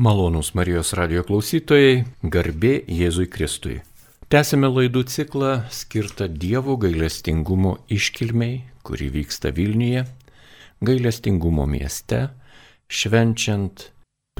Malonūs 0.00 0.54
Marijos 0.56 0.94
radio 0.96 1.20
klausytojai, 1.28 2.06
garbė 2.24 2.70
Jėzui 2.88 3.26
Kristui. 3.28 3.74
Tęsime 4.32 4.70
laidų 4.72 5.02
ciklą 5.12 5.50
skirtą 5.68 6.24
Dievo 6.32 6.78
gailestingumo 6.80 7.74
iškilmiai, 7.92 8.62
kuri 8.80 9.10
vyksta 9.12 9.52
Vilniuje, 9.52 10.06
gailestingumo 10.80 11.68
mieste, 11.68 12.22
švenčiant 12.88 13.90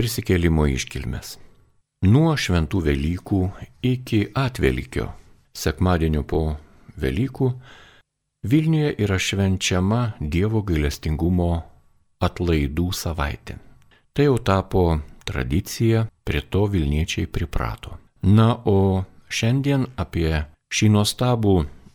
prisikėlimo 0.00 0.64
iškilmes. 0.78 1.36
Nuo 2.08 2.32
šventų 2.40 2.84
Velykų 2.88 3.44
iki 3.84 4.24
atvelykio, 4.32 5.10
sekmadienio 5.52 6.24
po 6.24 6.44
Velykų, 6.96 7.54
Vilniuje 8.48 8.96
yra 8.96 9.20
švenčiama 9.20 10.04
Dievo 10.24 10.64
gailestingumo 10.64 11.56
atlaidų 12.24 12.94
savaitė. 12.96 13.66
Tai 14.20 14.26
jau 14.26 14.38
tapo 14.38 14.98
tradicija, 15.24 16.02
prie 16.24 16.40
to 16.40 16.66
Vilniečiai 16.66 17.26
priprato. 17.26 17.94
Na, 18.20 18.52
o 18.68 19.04
šiandien 19.32 19.86
apie 19.96 20.42
šį 20.76 20.88
nuostabų 20.92 21.54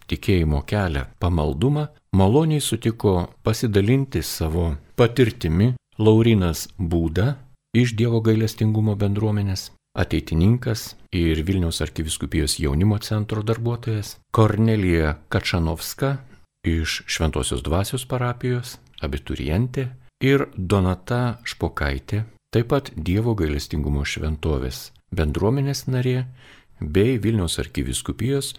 tikėjimo 0.10 0.64
kelią 0.66 1.04
pamaldumą 1.22 1.84
maloniai 2.18 2.64
sutiko 2.66 3.12
pasidalinti 3.46 4.24
savo 4.26 4.72
patirtimi 4.98 5.76
Laurinas 6.02 6.64
Būda 6.80 7.36
iš 7.78 7.94
Dievo 7.94 8.24
gailestingumo 8.26 8.96
bendruomenės, 8.98 9.68
ateitininkas 9.94 10.96
ir 11.14 11.44
Vilniaus 11.46 11.84
arkiviskupijos 11.86 12.58
jaunimo 12.58 12.98
centro 13.06 13.44
darbuotojas, 13.46 14.16
Kornelija 14.34 15.14
Kačanovska 15.30 16.16
iš 16.66 17.04
Šventosios 17.06 17.62
dvasios 17.62 18.08
parapijos, 18.10 18.80
abiturientė 19.06 19.86
ir 20.24 20.48
Donata 20.56 21.40
Špokaitė 21.44 22.24
taip 22.56 22.72
pat 22.72 22.92
Dievo 22.96 23.36
gailestingumo 23.36 24.06
šventovės 24.08 24.90
bendruomenės 25.16 25.86
narė 25.92 26.26
bei 26.80 27.18
Vilniaus 27.22 27.60
arkiviskupijos 27.60 28.54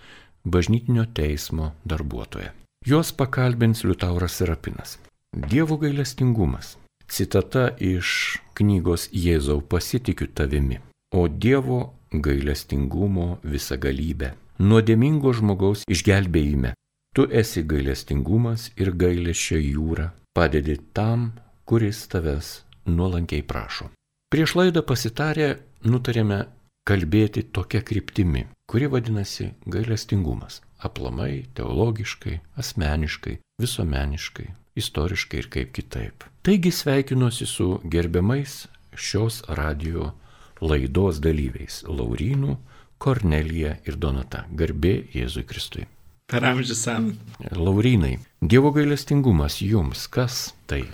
bažnytinio 0.44 1.06
teismo 1.14 1.72
darbuotoja. 1.84 2.52
Jos 2.86 3.12
pakalbins 3.12 3.84
Liutauras 3.84 4.36
Serapinas. 4.38 4.98
Dievo 5.32 5.76
gailestingumas. 5.76 6.76
Citata 7.08 7.70
iš 7.78 8.38
knygos 8.54 9.08
Jėzau 9.12 9.60
pasitikiu 9.60 10.28
tavimi. 10.28 10.80
O 11.14 11.26
Dievo 11.28 11.94
gailestingumo 12.12 13.38
visagalybė. 13.42 14.34
Nuodėmingo 14.58 15.32
žmogaus 15.36 15.84
išgelbėjime. 15.90 16.74
Tu 17.16 17.26
esi 17.32 17.62
gailestingumas 17.64 18.70
ir 18.76 18.92
gailesčio 18.92 19.58
jūra. 19.60 20.10
Padedi 20.36 20.76
tam, 20.92 21.32
kuris 21.66 22.06
tavęs 22.08 22.62
nuolankiai 22.86 23.42
prašo. 23.42 23.90
Prieš 24.30 24.54
laidą 24.58 24.82
pasitarę 24.86 25.56
nutarėme 25.86 26.44
kalbėti 26.86 27.42
tokia 27.54 27.82
kryptimi, 27.82 28.46
kuri 28.70 28.88
vadinasi 28.90 29.50
gailestingumas. 29.66 30.60
Aplamai, 30.86 31.46
teologiškai, 31.56 32.38
asmeniškai, 32.60 33.38
visuomeniškai, 33.62 34.46
istoriškai 34.78 35.40
ir 35.40 35.48
kaip 35.50 35.72
kitaip. 35.74 36.26
Taigi 36.46 36.70
sveikinuosi 36.70 37.46
su 37.48 37.80
gerbiamais 37.90 38.66
šios 38.94 39.42
radio 39.48 40.12
laidos 40.60 41.18
dalyviais- 41.24 41.82
Laurynų, 41.98 42.56
Kornelija 42.98 43.76
ir 43.86 43.96
Donata. 43.96 44.46
Garbė 44.52 45.08
Jėzui 45.12 45.44
Kristui. 45.44 45.86
Per 46.26 46.42
amžių 46.42 46.74
sam. 46.74 47.10
Laurynai, 47.52 48.18
Dievo 48.42 48.72
gailestingumas 48.72 49.60
jums 49.62 50.06
kas 50.08 50.54
tai? 50.66 50.84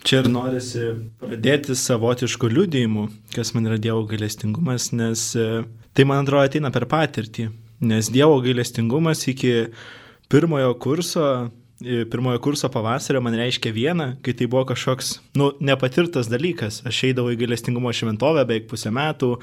Čia 0.00 0.22
ir 0.22 0.30
norisi 0.32 0.86
pradėti 1.20 1.74
savotiškų 1.76 2.48
liudijimų, 2.54 3.06
kas 3.34 3.52
man 3.52 3.68
yra 3.68 3.76
Dievo 3.80 4.06
gailestingumas, 4.08 4.90
nes 4.96 5.24
e, 5.36 5.64
tai 5.92 6.06
man 6.08 6.22
atrodo 6.24 6.48
ateina 6.48 6.70
per 6.72 6.86
patirtį. 6.88 7.50
Nes 7.84 8.08
Dievo 8.12 8.38
gailestingumas 8.40 9.26
iki 9.28 9.52
pirmojo 10.32 10.72
kurso, 10.80 11.24
e, 11.84 12.06
pirmojo 12.08 12.40
kurso 12.46 12.70
pavasario 12.72 13.20
man 13.20 13.36
reiškia 13.36 13.74
vieną, 13.76 14.06
kai 14.24 14.32
tai 14.38 14.48
buvo 14.48 14.62
kažkoks, 14.70 15.10
nu, 15.36 15.50
nepatirtas 15.60 16.30
dalykas. 16.32 16.80
Aš 16.88 17.02
eidavau 17.10 17.34
į 17.34 17.42
gailestingumo 17.42 17.92
šventovę 17.92 18.46
beveik 18.48 18.70
pusę 18.70 18.92
metų, 18.96 19.34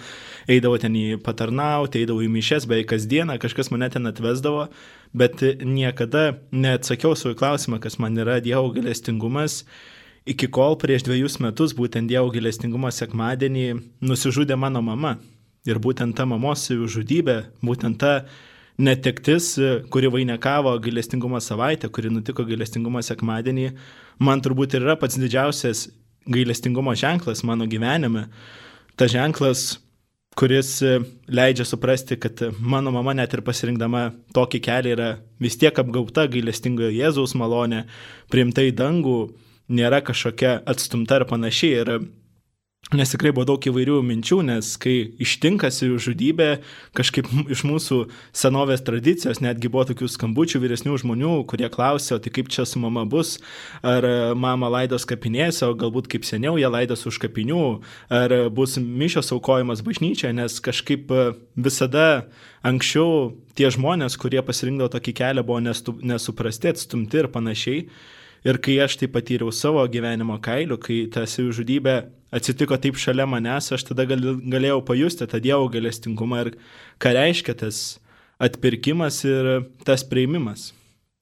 eidavau 0.50 0.80
ten 0.82 0.98
į 0.98 1.20
patarnauti, 1.26 2.02
eidavau 2.02 2.26
į 2.26 2.32
mišes 2.34 2.66
beveik 2.66 2.90
kasdieną, 2.96 3.38
kažkas 3.44 3.70
mane 3.76 3.92
ten 3.94 4.10
atvesdavo, 4.10 4.72
bet 5.14 5.46
niekada 5.62 6.32
neatsakiau 6.50 7.14
savo 7.14 7.38
klausimą, 7.38 7.78
kas 7.84 8.00
man 8.02 8.18
yra 8.18 8.40
Dievo 8.42 8.74
gailestingumas 8.74 9.62
iki 10.28 10.50
kol 10.52 10.76
prieš 10.80 11.06
dviejus 11.08 11.40
metus, 11.44 11.74
būtent 11.78 12.12
Dievo 12.12 12.30
gilestingumo 12.34 12.92
sekmadienį, 12.92 13.68
nusižudė 14.04 14.58
mano 14.60 14.84
mama. 14.84 15.16
Ir 15.68 15.80
būtent 15.84 16.16
ta 16.16 16.28
mamos 16.28 16.68
žudybė, 16.68 17.38
būtent 17.64 18.00
ta 18.00 18.12
netektis, 18.78 19.56
kuri 19.92 20.12
vainikavo 20.14 20.76
gailestingumo 20.84 21.40
savaitę, 21.44 21.90
kuri 21.90 22.12
nutiko 22.14 22.46
gailestingumo 22.48 23.02
sekmadienį, 23.04 23.72
man 24.20 24.44
turbūt 24.44 24.78
ir 24.78 24.86
yra 24.86 24.96
pats 25.00 25.18
didžiausias 25.20 25.88
gailestingumo 26.28 26.94
ženklas 26.96 27.44
mano 27.48 27.68
gyvenime. 27.68 28.28
Ta 28.98 29.08
ženklas, 29.10 29.80
kuris 30.38 30.78
leidžia 31.28 31.66
suprasti, 31.66 32.20
kad 32.22 32.44
mano 32.60 32.94
mama 32.94 33.16
net 33.18 33.34
ir 33.34 33.42
pasirinkdama 33.46 34.12
tokį 34.38 34.62
kelią 34.70 34.94
yra 34.94 35.10
vis 35.42 35.58
tiek 35.58 35.76
apgauta 35.82 36.28
gailestingojo 36.30 36.94
Jėzaus 36.94 37.34
malonė, 37.40 37.86
priimta 38.32 38.66
į 38.66 38.76
dangų, 38.78 39.20
nėra 39.70 40.02
kažkokia 40.06 40.62
atstumta 40.66 41.22
ar 41.22 41.28
panašiai. 41.30 41.84
Ir 41.84 41.94
Nes 42.96 43.10
tikrai 43.12 43.34
buvo 43.36 43.44
daug 43.50 43.66
įvairių 43.68 43.98
minčių, 44.08 44.38
nes 44.48 44.68
kai 44.80 44.94
ištinka 45.20 45.68
savižudybė, 45.76 46.46
kažkaip 46.96 47.28
iš 47.52 47.66
mūsų 47.68 47.98
senovės 48.32 48.86
tradicijos 48.88 49.42
netgi 49.44 49.68
buvo 49.68 49.84
tokių 49.90 50.08
skambučių 50.14 50.62
vyresnių 50.64 50.96
žmonių, 51.02 51.34
kurie 51.52 51.68
klausė, 51.74 52.14
o 52.16 52.22
tai 52.24 52.32
kaip 52.32 52.48
čia 52.54 52.64
su 52.64 52.80
mama 52.80 53.04
bus, 53.04 53.42
ar 53.84 54.08
mama 54.40 54.72
laidos 54.72 55.04
kapinėse, 55.10 55.66
o 55.68 55.76
galbūt 55.76 56.08
kaip 56.14 56.24
seniau 56.30 56.56
jie 56.56 56.72
laidos 56.72 57.04
už 57.12 57.20
kapinių, 57.26 57.64
ar 58.08 58.40
bus 58.56 58.80
mišios 58.80 59.36
aukojimas 59.36 59.84
bažnyčioje, 59.84 60.32
nes 60.40 60.56
kažkaip 60.64 61.12
visada 61.60 62.30
anksčiau 62.64 63.34
tie 63.60 63.68
žmonės, 63.68 64.16
kurie 64.16 64.40
pasirinkdavo 64.40 64.96
tokį 64.96 65.20
kelią, 65.20 65.44
buvo 65.44 65.60
nesuprasti, 65.60 66.72
atstumti 66.72 67.20
ir 67.20 67.28
panašiai. 67.36 67.90
Ir 68.48 68.62
kai 68.64 68.78
aš 68.80 68.96
tai 69.02 69.10
patyriau 69.12 69.52
savo 69.52 69.82
gyvenimo 69.92 70.38
kailiu, 70.40 70.78
kai 70.80 71.02
ta 71.12 71.26
savižudybė 71.28 71.98
atsitiko 72.38 72.78
taip 72.80 73.00
šalia 73.00 73.26
manęs, 73.28 73.74
aš 73.76 73.90
tada 73.90 74.06
gal, 74.08 74.24
galėjau 74.40 74.80
pajusti 74.88 75.28
tą 75.28 75.42
Dievo 75.44 75.68
galestingumą 75.74 76.46
ir 76.46 76.54
ką 77.02 77.12
reiškia 77.18 77.58
tas 77.60 77.82
atpirkimas 78.40 79.24
ir 79.28 79.52
tas 79.88 80.06
prieimimas. 80.08 80.72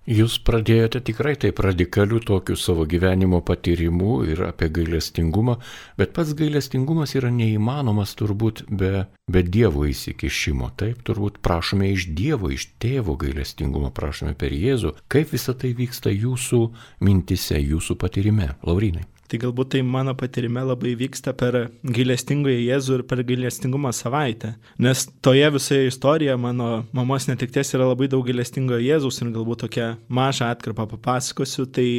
Jūs 0.05 0.35
pradėjote 0.45 0.99
tikrai 1.01 1.31
taip 1.41 1.57
radikalių 1.66 2.19
tokių 2.27 2.55
savo 2.61 2.83
gyvenimo 2.85 3.39
patyrimų 3.41 4.17
ir 4.29 4.43
apie 4.45 4.67
gailestingumą, 4.69 5.55
bet 5.97 6.13
pats 6.13 6.35
gailestingumas 6.38 7.16
yra 7.17 7.31
neįmanomas 7.33 8.13
turbūt 8.19 8.67
be, 8.69 9.07
be 9.25 9.41
Dievo 9.41 9.88
įsikišimo. 9.89 10.69
Taip, 10.77 11.01
turbūt 11.09 11.41
prašome 11.41 11.89
iš 11.95 12.05
Dievo, 12.13 12.53
iš 12.53 12.67
tėvo 12.77 13.17
gailestingumo, 13.17 13.89
prašome 13.89 14.38
per 14.38 14.53
Jėzų. 14.53 14.93
Kaip 15.09 15.33
visa 15.33 15.57
tai 15.57 15.73
vyksta 15.73 16.13
jūsų 16.13 16.61
mintise, 17.01 17.57
jūsų 17.57 17.97
patyrime, 17.97 18.53
Laurinai? 18.61 19.07
Tai 19.25 19.40
galbūt 19.41 19.72
tai 19.74 19.81
mano 19.81 20.13
patirime 20.18 20.62
labai 20.66 20.94
vyksta 21.00 21.34
per 21.38 21.58
gailestingąjį 21.81 22.68
Jėzų 22.68 23.00
ir 23.00 23.03
per 23.09 23.24
gailestingumo 23.25 23.90
savaitę. 23.96 24.53
Nes 24.86 25.08
toje 25.25 25.47
visoje 25.56 25.90
istorijoje 25.90 26.38
mano 26.41 26.69
mamos 26.94 27.25
netikties 27.30 27.74
yra 27.74 27.90
labai 27.90 28.09
daug 28.12 28.25
gailestingojo 28.28 28.84
Jėzaus 28.85 29.22
ir 29.22 29.34
galbūt 29.34 29.66
tokią 29.66 29.90
mažą 30.14 30.52
atkarpą 30.53 30.85
papasakosiu. 30.94 31.66
Tai 31.66 31.90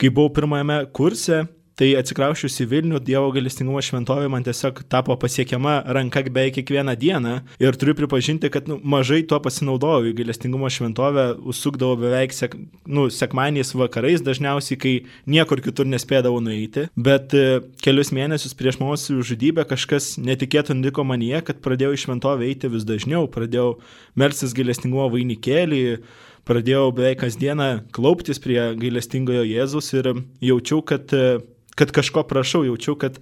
kai 0.00 0.08
buvau 0.08 0.32
pirmajame 0.38 0.80
kurse, 0.96 1.44
Tai 1.76 1.90
atsikraušius 2.00 2.54
į 2.64 2.66
Vilnių, 2.70 2.98
Dievo 3.04 3.28
galestingumo 3.34 3.82
šventovė 3.84 4.30
man 4.32 4.44
tiesiog 4.46 4.78
tapo 4.88 5.12
pasiekiama 5.20 5.82
ranka 5.92 6.22
beveik 6.24 6.54
kiekvieną 6.56 6.94
dieną 6.96 7.32
ir 7.60 7.76
turiu 7.76 7.92
pripažinti, 7.98 8.48
kad 8.52 8.68
nu, 8.70 8.78
mažai 8.80 9.18
tuo 9.28 9.36
pasinaudojau. 9.44 10.06
Į 10.08 10.14
galestingumo 10.16 10.70
šventovę 10.72 11.26
užsukdavau 11.52 11.98
beveik 12.00 12.32
sek, 12.32 12.54
nu, 12.88 13.10
sekmaniais 13.12 13.74
vakarais, 13.76 14.24
dažniausiai, 14.24 14.78
kai 14.80 14.94
niekur 15.28 15.60
kitur 15.64 15.84
nespėdavau 15.90 16.40
nueiti. 16.40 16.86
Bet 16.96 17.36
e, 17.36 17.58
kelius 17.84 18.08
mėnesius 18.16 18.56
prieš 18.56 18.78
mūsų 18.80 19.18
žudybę 19.28 19.66
kažkas 19.68 20.14
netikėto 20.16 20.72
nutiko 20.72 21.04
manyje, 21.04 21.42
kad 21.44 21.60
pradėjau 21.60 21.92
į 21.92 22.00
šventovę 22.06 22.48
eiti 22.48 22.70
vis 22.72 22.86
dažniau, 22.88 23.26
pradėjau 23.28 23.74
melsis 24.16 24.56
galestingumo 24.56 25.10
vainikėlį 25.12 25.82
pradėjau 26.46 26.88
beveik 26.94 27.18
kasdieną 27.24 27.68
klauptis 27.92 28.38
prie 28.38 28.60
gailestingojo 28.78 29.42
Jėzus 29.44 29.90
ir 29.98 30.12
jaučiau, 30.46 30.78
kad 30.86 31.10
e, 31.12 31.40
kad 31.76 31.92
kažko 31.94 32.24
prašau, 32.28 32.64
jaučiau, 32.66 32.96
kad 32.98 33.20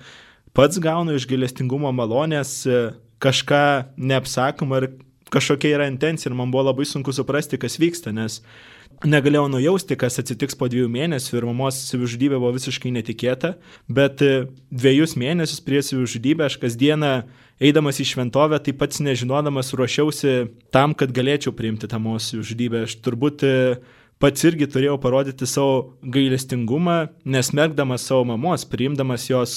pats 0.54 0.78
gaunu 0.82 1.16
iš 1.18 1.26
gailestingumo 1.30 1.90
malonės 1.94 2.60
e, 2.66 2.84
kažką 3.22 3.64
neapsakomą 3.98 4.82
ir 4.82 4.92
kažkokia 5.34 5.74
yra 5.78 5.90
intencija 5.90 6.30
ir 6.30 6.38
man 6.38 6.52
buvo 6.54 6.68
labai 6.68 6.86
sunku 6.86 7.12
suprasti, 7.12 7.58
kas 7.58 7.78
vyksta, 7.82 8.12
nes 8.14 8.40
negalėjau 9.04 9.48
nujausti, 9.50 9.96
kas 9.98 10.20
atsitiks 10.22 10.56
po 10.58 10.68
dviejų 10.70 10.88
mėnesių 10.92 11.38
ir 11.38 11.46
mamos 11.48 11.80
savižudybė 11.90 12.38
buvo 12.38 12.52
visiškai 12.54 12.92
netikėta, 12.94 13.54
bet 13.90 14.22
e, 14.22 14.46
dviejus 14.70 15.16
mėnesius 15.20 15.62
prieš 15.64 15.90
savižudybę 15.92 16.46
aš 16.46 16.58
kasdieną 16.62 17.12
eidamas 17.64 18.00
į 18.02 18.06
šventovę, 18.12 18.60
taip 18.62 18.78
pat 18.80 18.96
nežinodamas 19.02 19.74
ruošiausi 19.76 20.36
tam, 20.74 20.94
kad 20.94 21.12
galėčiau 21.14 21.54
priimti 21.56 21.90
tą 21.90 22.00
mamos 22.02 22.30
savižudybę. 22.30 22.84
Aš 22.88 22.98
turbūt 23.04 23.44
e, 23.46 23.54
pats 24.22 24.44
irgi 24.48 24.68
turėjau 24.70 24.98
parodyti 25.02 25.46
savo 25.48 25.94
gailestingumą, 26.02 27.08
nesmergdamas 27.24 28.06
savo 28.08 28.24
mamos, 28.32 28.66
priimdamas 28.68 29.26
jos 29.30 29.56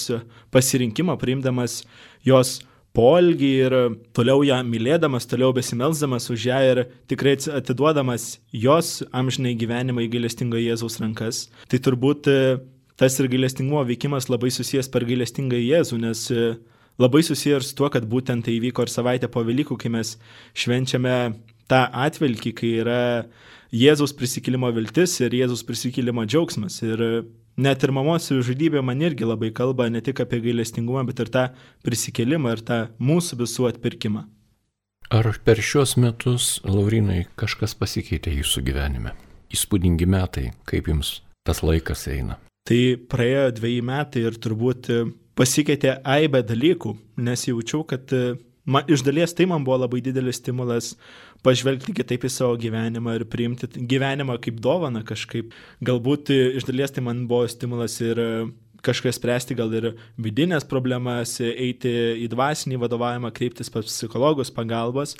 pasirinkimą, 0.53 1.17
priimdamas 1.21 1.81
jos 2.25 2.57
polgį 2.97 3.51
ir 3.67 3.75
toliau 4.17 4.41
ją 4.47 4.57
mylėdamas, 4.65 5.27
toliau 5.29 5.51
besimelsdamas 5.55 6.29
už 6.33 6.47
ją 6.49 6.61
ir 6.71 6.81
tikrai 7.09 7.35
atiduodamas 7.59 8.37
jos 8.51 9.03
amžinai 9.13 9.53
gyvenimą 9.59 10.07
į 10.07 10.11
gailestingą 10.15 10.61
Jėzaus 10.63 10.97
rankas. 11.03 11.45
Tai 11.69 11.79
turbūt 11.85 12.29
e, 12.31 12.39
tas 12.97 13.19
ir 13.21 13.29
gailestingumo 13.29 13.83
veikimas 13.85 14.31
labai 14.31 14.49
susijęs 14.53 14.89
per 14.93 15.05
gailestingą 15.05 15.59
Jėzų, 15.61 15.99
nes 16.07 16.23
e, 16.33 16.47
labai 16.97 17.21
susijęs 17.25 17.69
su 17.69 17.77
tuo, 17.77 17.91
kad 17.93 18.07
būtent 18.09 18.47
tai 18.47 18.57
įvyko 18.57 18.87
ir 18.87 18.93
savaitę 18.93 19.29
po 19.29 19.45
Velykų, 19.45 19.77
kai 19.77 19.93
mes 19.93 20.15
švenčiame 20.57 21.17
tą 21.69 21.83
atvilkį, 22.07 22.55
kai 22.57 22.73
yra 22.81 23.01
Jėzaus 23.73 24.13
prisikėlimo 24.15 24.69
viltis 24.71 25.17
ir 25.19 25.33
Jėzaus 25.35 25.65
prisikėlimo 25.67 26.23
džiaugsmas. 26.27 26.79
Ir 26.87 27.27
net 27.59 27.83
ir 27.83 27.91
mamos 27.91 28.29
žudybė 28.31 28.83
man 28.85 29.01
irgi 29.03 29.27
labai 29.27 29.51
kalba 29.51 29.89
ne 29.91 30.01
tik 30.01 30.21
apie 30.23 30.39
gailestingumą, 30.43 31.03
bet 31.09 31.19
ir 31.19 31.31
tą 31.33 31.45
prisikėlimą 31.83 32.55
ir 32.55 32.63
tą 32.63 32.79
mūsų 32.99 33.41
visų 33.43 33.69
atpirkimą. 33.73 34.23
Ar 35.11 35.29
per 35.43 35.61
šios 35.63 35.95
metus, 35.99 36.57
Laurinai, 36.67 37.27
kažkas 37.39 37.75
pasikeitė 37.79 38.33
jūsų 38.41 38.63
gyvenime? 38.67 39.13
Įspūdingi 39.55 40.07
metai, 40.07 40.49
kaip 40.67 40.89
jums 40.91 41.21
tas 41.47 41.63
laikas 41.63 42.07
eina? 42.11 42.35
Tai 42.67 42.81
praėjo 43.07 43.45
dviejai 43.55 43.85
metai 43.87 44.25
ir 44.27 44.35
turbūt 44.43 44.89
pasikeitė 45.39 46.01
aibę 46.03 46.41
dalykų, 46.43 46.91
nes 47.23 47.45
jaučiau, 47.47 47.85
kad 47.87 48.11
man, 48.67 48.85
iš 48.91 49.03
dalies 49.07 49.33
tai 49.35 49.47
man 49.49 49.65
buvo 49.65 49.79
labai 49.81 50.01
didelis 50.03 50.41
stimulas 50.41 50.93
pažvelgti 51.45 51.95
kitaip 51.97 52.27
į 52.27 52.31
savo 52.33 52.59
gyvenimą 52.59 53.17
ir 53.17 53.25
priimti 53.31 53.69
gyvenimą 53.77 54.37
kaip 54.43 54.61
dovaną 54.63 55.03
kažkaip. 55.07 55.55
Galbūt 55.87 56.31
iš 56.59 56.67
dalies 56.67 56.93
tai 56.93 57.05
man 57.07 57.25
buvo 57.29 57.47
stimulas 57.51 57.97
ir 58.03 58.21
kažkas 58.85 59.17
spręsti 59.17 59.55
gal 59.57 59.71
ir 59.73 59.89
vidinės 60.21 60.67
problemas, 60.69 61.37
eiti 61.41 61.91
į 62.23 62.27
dvasinį 62.31 62.79
vadovavimą, 62.83 63.31
kreiptis 63.35 63.71
pas 63.73 63.87
psichologus 63.87 64.53
pagalbos 64.53 65.15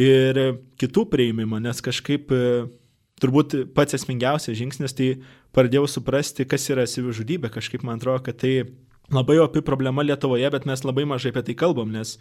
ir 0.00 0.40
kitų 0.80 1.04
prieimimą, 1.12 1.60
nes 1.62 1.82
kažkaip 1.84 2.32
turbūt 3.22 3.58
pats 3.76 3.98
esmingiausias 3.98 4.58
žingsnis 4.58 4.96
tai 4.98 5.10
pradėjau 5.54 5.86
suprasti, 5.90 6.48
kas 6.48 6.64
yra 6.72 6.86
savižudybė. 6.88 7.52
Kažkaip 7.52 7.84
man 7.86 8.00
atrodo, 8.00 8.24
kad 8.26 8.40
tai 8.42 8.54
labai 9.12 9.38
opi 9.42 9.62
problema 9.64 10.02
Lietuvoje, 10.02 10.48
bet 10.50 10.66
mes 10.68 10.84
labai 10.84 11.04
mažai 11.08 11.32
apie 11.32 11.44
tai 11.48 11.56
kalbam, 11.58 11.92
nes 11.92 12.16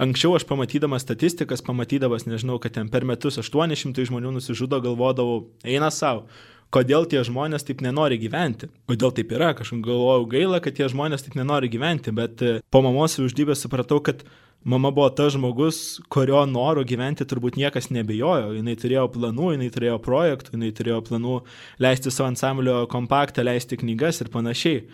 anksčiau 0.00 0.36
aš 0.38 0.46
pamatydamas 0.48 1.04
statistikas, 1.06 1.64
pamatydamas, 1.66 2.26
nežinau, 2.28 2.58
kad 2.62 2.74
ten 2.76 2.88
per 2.92 3.04
metus 3.08 3.38
800 3.40 4.08
žmonių 4.08 4.34
nusižudo, 4.38 4.80
galvodavau, 4.84 5.44
eina 5.64 5.92
savo. 5.94 6.26
Kodėl 6.70 7.08
tie 7.10 7.18
žmonės 7.26 7.64
taip 7.66 7.80
nenori 7.82 8.14
gyventi? 8.22 8.68
Kodėl 8.86 9.10
taip 9.16 9.32
yra? 9.34 9.50
Kažkaip 9.58 9.80
galvojau 9.82 10.28
gaila, 10.30 10.60
kad 10.62 10.76
tie 10.78 10.86
žmonės 10.86 11.26
taip 11.26 11.34
nenori 11.34 11.66
gyventi, 11.72 12.14
bet 12.14 12.44
e, 12.46 12.52
po 12.70 12.82
mamos 12.86 13.18
uždybės 13.18 13.64
supratau, 13.64 13.98
kad 14.06 14.22
mama 14.62 14.92
buvo 14.94 15.08
tas 15.10 15.34
žmogus, 15.34 15.98
kurio 16.14 16.44
noro 16.46 16.84
gyventi 16.86 17.26
turbūt 17.26 17.58
niekas 17.58 17.90
nebejojo. 17.90 18.54
Jis 18.54 18.82
turėjo 18.84 19.08
planų, 19.16 19.50
jis 19.56 19.74
turėjo 19.74 19.98
projektų, 20.04 20.62
jis 20.62 20.78
turėjo 20.78 21.02
planų 21.10 21.40
leisti 21.82 22.14
savo 22.14 22.30
ansamblio 22.30 22.84
kompaktą, 22.92 23.42
leisti 23.50 23.80
knygas 23.80 24.22
ir 24.22 24.30
panašiai 24.30 24.84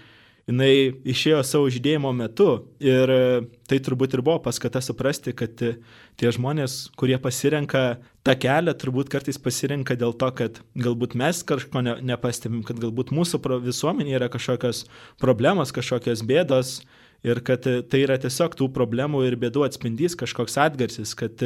jinai 0.47 0.95
išėjo 1.07 1.41
savo 1.47 1.71
žydėjimo 1.73 2.13
metu 2.15 2.49
ir 2.83 3.11
e, 3.11 3.23
tai 3.67 3.79
turbūt 3.83 4.15
ir 4.15 4.23
buvo 4.27 4.39
paskata 4.45 4.83
suprasti, 4.85 5.35
kad 5.37 5.59
e, 5.63 5.73
tie 6.19 6.31
žmonės, 6.35 6.93
kurie 6.99 7.19
pasirenka 7.23 7.99
tą 8.27 8.37
kelią, 8.39 8.77
turbūt 8.79 9.11
kartais 9.13 9.41
pasirenka 9.43 9.99
dėl 9.99 10.15
to, 10.19 10.31
kad 10.39 10.63
galbūt 10.79 11.19
mes 11.19 11.43
kažko 11.47 11.83
ne, 11.83 11.97
nepastebim, 12.13 12.63
kad 12.67 12.79
galbūt 12.83 13.11
mūsų 13.17 13.43
visuomenėje 13.67 14.21
yra 14.21 14.31
kažkokios 14.31 14.85
problemos, 15.23 15.75
kažkokios 15.75 16.23
bėdos 16.27 16.79
ir 17.27 17.43
kad 17.43 17.67
e, 17.67 17.81
tai 17.83 18.07
yra 18.07 18.21
tiesiog 18.23 18.55
tų 18.55 18.71
problemų 18.75 19.27
ir 19.27 19.41
bėdų 19.43 19.67
atspindys, 19.67 20.15
kažkoks 20.19 20.61
atgarsis, 20.63 21.19
kad 21.19 21.43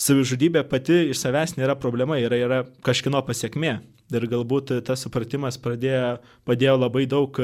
savižudybė 0.00 0.64
pati 0.66 1.10
iš 1.12 1.20
savęs 1.20 1.58
nėra 1.60 1.76
problema, 1.76 2.16
yra, 2.18 2.40
yra 2.40 2.64
kažkino 2.86 3.20
pasiekmė. 3.26 3.82
Ir 4.14 4.24
galbūt 4.28 4.70
tas 4.84 5.00
supratimas 5.04 5.56
pradėjo, 5.60 6.18
padėjo 6.44 6.74
labai 6.76 7.04
daug 7.08 7.38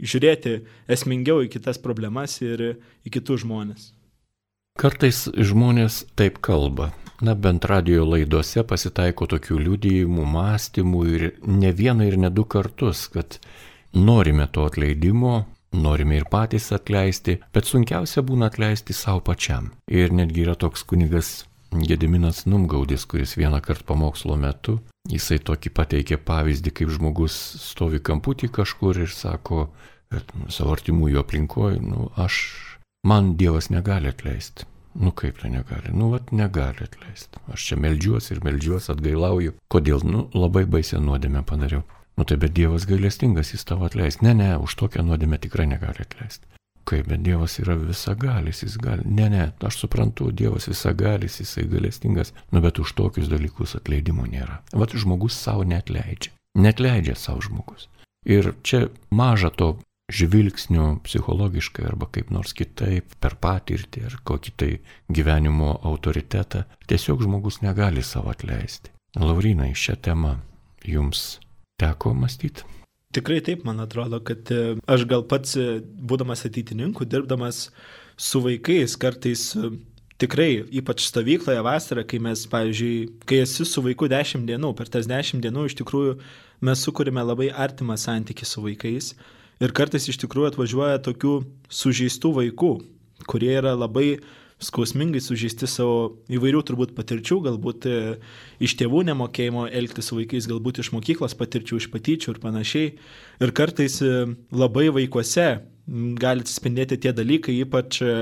žiūrėti 0.00 0.60
esmingiau 0.90 1.42
į 1.44 1.52
kitas 1.52 1.80
problemas 1.82 2.38
ir 2.42 2.64
į 3.04 3.12
kitus 3.12 3.44
žmonės. 3.44 3.92
Kartais 4.78 5.26
žmonės 5.34 6.04
taip 6.18 6.38
kalba. 6.38 6.92
Na, 7.18 7.34
bent 7.34 7.64
radio 7.66 8.04
laidose 8.06 8.62
pasitaiko 8.62 9.26
tokių 9.26 9.56
liūdėjimų, 9.64 10.26
mąstymų 10.34 11.00
ir 11.10 11.24
ne 11.50 11.72
vieną 11.74 12.06
ir 12.06 12.16
ne 12.22 12.30
du 12.30 12.44
kartus, 12.46 13.08
kad 13.10 13.40
norime 13.90 14.46
to 14.54 14.68
atleidimo, 14.70 15.48
norime 15.74 16.20
ir 16.20 16.28
patys 16.30 16.70
atleisti, 16.76 17.40
bet 17.50 17.66
sunkiausia 17.66 18.22
būna 18.22 18.52
atleisti 18.52 18.94
savo 18.94 19.24
pačiam. 19.26 19.72
Ir 19.90 20.14
netgi 20.14 20.46
yra 20.46 20.54
toks 20.54 20.86
kunigas 20.86 21.32
Gediminas 21.74 22.46
Numgaudis, 22.46 23.02
kuris 23.04 23.34
vieną 23.36 23.58
kartą 23.66 23.90
pamokslo 23.90 24.38
metu, 24.38 24.78
jisai 25.08 25.38
tokį 25.40 25.72
pateikė 25.74 26.18
pavyzdį, 26.28 26.72
kaip 26.80 26.92
žmogus 26.94 27.36
stovi 27.64 28.00
kamputį 28.04 28.50
kažkur 28.60 29.00
ir 29.04 29.12
sako, 29.12 29.68
kad 30.12 30.32
savo 30.52 30.74
artimųjų 30.76 31.20
aplinkoje, 31.22 31.80
nu, 31.84 32.08
aš, 32.16 32.40
man 33.06 33.36
Dievas 33.40 33.70
negali 33.72 34.12
atleisti. 34.12 34.68
Nu 34.98 35.12
kaip 35.14 35.38
tai 35.38 35.52
negali? 35.52 35.92
Nu, 35.94 36.08
vat 36.10 36.32
negali 36.34 36.82
atleisti. 36.82 37.38
Aš 37.52 37.68
čia 37.68 37.76
melžiuosi 37.78 38.32
ir 38.34 38.40
melžiuosi, 38.42 38.90
atgailauju. 38.94 39.54
Kodėl? 39.70 40.02
Nu, 40.02 40.24
labai 40.34 40.64
baisę 40.66 40.98
nuodėmę 40.98 41.44
padariau. 41.46 41.84
Nu 42.18 42.26
tai 42.26 42.38
bet 42.42 42.56
Dievas 42.56 42.88
gailestingas, 42.88 43.52
jis 43.54 43.62
tavo 43.68 43.86
atleis. 43.86 44.18
Ne, 44.26 44.32
ne, 44.34 44.56
už 44.58 44.74
tokią 44.80 45.04
nuodėmę 45.06 45.38
tikrai 45.44 45.68
negali 45.70 46.02
atleisti. 46.02 46.48
Kaip, 46.88 47.08
bet 47.10 47.20
Dievas 47.20 47.58
yra 47.60 47.74
visagalis, 47.76 48.62
jis 48.64 48.78
gali. 48.80 49.04
Ne, 49.04 49.26
ne, 49.28 49.50
aš 49.68 49.82
suprantu, 49.82 50.30
Dievas 50.32 50.70
visagalis, 50.70 51.36
jisai 51.42 51.66
gailestingas, 51.68 52.32
nu 52.52 52.62
bet 52.64 52.80
už 52.80 52.94
tokius 52.96 53.28
dalykus 53.28 53.76
atleidimo 53.76 54.24
nėra. 54.24 54.62
Vat 54.72 54.94
žmogus 54.96 55.36
savo 55.36 55.66
netleidžia. 55.68 56.32
Netleidžia 56.56 57.16
savo 57.18 57.44
žmogus. 57.44 57.90
Ir 58.24 58.54
čia 58.64 58.88
maža 59.12 59.50
to 59.52 59.74
žvilgsniu 60.08 60.98
psichologiškai 61.04 61.84
arba 61.84 62.08
kaip 62.12 62.32
nors 62.32 62.54
kitaip, 62.56 63.12
per 63.20 63.36
patirtį 63.36 64.06
ar 64.08 64.16
kokį 64.24 64.54
tai 64.56 64.70
gyvenimo 65.12 65.74
autoritetą, 65.90 66.64
tiesiog 66.88 67.26
žmogus 67.28 67.60
negali 67.60 68.02
savo 68.02 68.32
atleisti. 68.32 68.94
Laurinai, 69.20 69.74
šią 69.76 69.98
temą 70.08 70.38
jums 70.84 71.38
teko 71.80 72.14
mąstyti? 72.16 72.77
Tikrai 73.12 73.40
taip, 73.40 73.62
man 73.64 73.80
atrodo, 73.80 74.18
kad 74.20 74.50
e, 74.52 74.74
aš 74.84 75.06
gal 75.08 75.22
pats, 75.24 75.54
e, 75.56 75.78
būdamas 75.80 76.44
ateitininku, 76.44 77.06
dirbdamas 77.08 77.70
su 78.20 78.42
vaikais, 78.44 78.98
kartais 79.00 79.44
e, 79.56 79.70
tikrai, 80.20 80.50
ypač 80.76 81.06
stovykloje 81.06 81.62
vasarą, 81.64 82.04
kai 82.04 82.20
mes, 82.20 82.42
pavyzdžiui, 82.52 82.98
kai 83.24 83.40
esi 83.46 83.64
su 83.64 83.84
vaiku 83.86 84.10
10 84.12 84.44
dienų, 84.50 84.74
per 84.76 84.92
tas 84.92 85.08
10 85.08 85.40
dienų 85.40 85.64
iš 85.70 85.78
tikrųjų 85.80 86.18
mes 86.68 86.84
sukūrime 86.84 87.24
labai 87.24 87.48
artimą 87.48 87.96
santykį 87.96 88.50
su 88.50 88.66
vaikais. 88.66 89.14
Ir 89.64 89.72
kartais 89.72 90.10
iš 90.12 90.20
tikrųjų 90.26 90.52
atvažiuoja 90.52 91.00
tokių 91.08 91.38
sužeistų 91.72 92.34
vaikų, 92.42 92.72
kurie 93.24 93.54
yra 93.56 93.72
labai 93.72 94.18
skausmingai 94.62 95.20
sužeisti 95.22 95.68
savo 95.70 96.18
įvairių 96.34 96.62
turbūt 96.66 96.94
patirčių, 96.96 97.38
galbūt 97.46 97.86
e, 97.86 97.98
iš 98.64 98.74
tėvų 98.80 99.04
nemokėjimo 99.06 99.68
elgtis 99.70 100.10
su 100.10 100.18
vaikais, 100.18 100.48
galbūt 100.50 100.80
iš 100.82 100.90
mokyklos 100.96 101.36
patirčių, 101.38 101.78
iš 101.78 101.88
patyčių 101.92 102.34
ir 102.34 102.40
panašiai. 102.42 102.88
Ir 103.44 103.54
kartais 103.54 104.00
e, 104.02 104.14
labai 104.50 104.88
vaikuose 104.94 105.48
gali 106.20 106.44
atsispindėti 106.44 106.98
tie 107.00 107.14
dalykai, 107.16 107.54
ypač 107.62 108.00
e, 108.02 108.16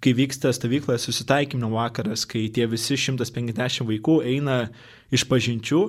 kai 0.00 0.14
vyksta 0.16 0.54
stovykloje 0.56 1.02
susitaikymo 1.02 1.72
vakaras, 1.74 2.24
kai 2.28 2.46
tie 2.54 2.68
visi 2.70 2.96
150 2.96 3.84
vaikų 3.90 4.20
eina 4.30 4.60
iš 5.12 5.26
pažinčių 5.28 5.82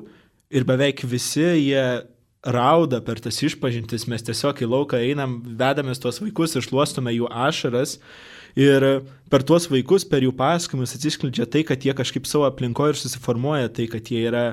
ir 0.51 0.67
beveik 0.67 1.05
visi 1.08 1.46
jie 1.46 1.86
rauda 2.41 3.03
per 3.05 3.22
tas 3.22 3.38
išpažintis, 3.46 4.08
mes 4.10 4.25
tiesiog 4.25 4.63
į 4.65 4.70
lauką 4.74 5.00
einam, 5.05 5.39
vedamės 5.46 6.01
tuos 6.01 6.17
vaikus, 6.24 6.58
išluostome 6.58 7.13
jų 7.13 7.29
ašaras 7.29 8.00
ir 8.60 8.86
per 9.31 9.46
tuos 9.48 9.67
vaikus, 9.72 10.05
per 10.08 10.25
jų 10.25 10.34
pasakojimus 10.38 10.96
atsiskleidžia 10.98 11.48
tai, 11.50 11.63
kad 11.67 11.84
jie 11.86 11.96
kažkaip 11.98 12.27
savo 12.29 12.48
aplinkoje 12.50 12.96
ir 12.96 13.01
susiformuoja, 13.01 13.72
tai 13.72 13.88
kad 13.91 14.12
jie 14.12 14.25
yra 14.27 14.46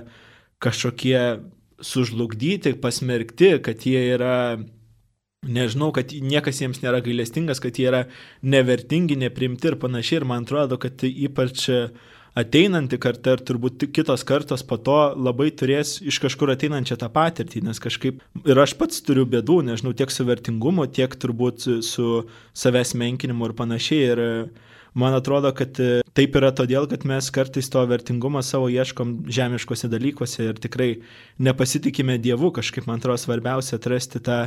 kažkokie 0.63 1.21
sužlugdyti, 1.83 2.75
pasmerkti, 2.83 3.53
kad 3.63 3.87
jie 3.87 4.01
yra, 4.17 4.59
nežinau, 5.47 5.91
kad 5.95 6.11
niekas 6.11 6.63
jiems 6.63 6.83
nėra 6.83 7.03
gailestingas, 7.05 7.63
kad 7.63 7.79
jie 7.79 7.89
yra 7.91 8.05
nevertingi, 8.43 9.19
neprimti 9.19 9.71
ir 9.71 9.79
panašiai. 9.83 10.23
Ir 10.23 10.29
man 10.31 10.47
atrodo, 10.47 10.79
kad 10.83 11.05
ypač 11.07 11.69
ateinanti 12.37 12.99
karta 13.01 13.37
ir 13.37 13.43
turbūt 13.47 13.89
kitos 13.95 14.25
kartos 14.29 14.65
po 14.67 14.79
to 14.81 14.99
labai 15.17 15.51
turės 15.55 15.99
iš 16.05 16.21
kažkur 16.25 16.53
ateinančią 16.55 16.99
tą 17.01 17.09
patirtį, 17.13 17.65
nes 17.69 17.81
kažkaip 17.83 18.23
ir 18.45 18.63
aš 18.63 18.77
pats 18.79 19.03
turiu 19.05 19.27
bėdų, 19.29 19.61
nežinau, 19.71 19.95
tiek 19.97 20.13
su 20.13 20.27
vertingumu, 20.29 20.89
tiek 20.91 21.15
turbūt 21.15 21.69
su 21.87 22.09
savęs 22.57 22.95
menkinimu 22.99 23.49
ir 23.49 23.57
panašiai. 23.59 24.13
Ir 24.13 24.23
man 24.99 25.17
atrodo, 25.17 25.53
kad 25.57 25.79
Taip 26.19 26.35
yra 26.35 26.49
todėl, 26.51 26.89
kad 26.91 27.05
mes 27.07 27.29
kartais 27.31 27.69
to 27.71 27.79
vertingumo 27.87 28.41
savo 28.43 28.67
ieškom 28.75 29.29
žemiškose 29.31 29.87
dalykuose 29.87 30.49
ir 30.49 30.57
tikrai 30.59 30.89
nepasitikime 31.39 32.17
Dievu. 32.19 32.49
Kažkaip 32.57 32.89
man 32.89 32.99
atrodo 32.99 33.21
svarbiausia 33.23 33.77
atrasti 33.79 34.19
tą 34.27 34.39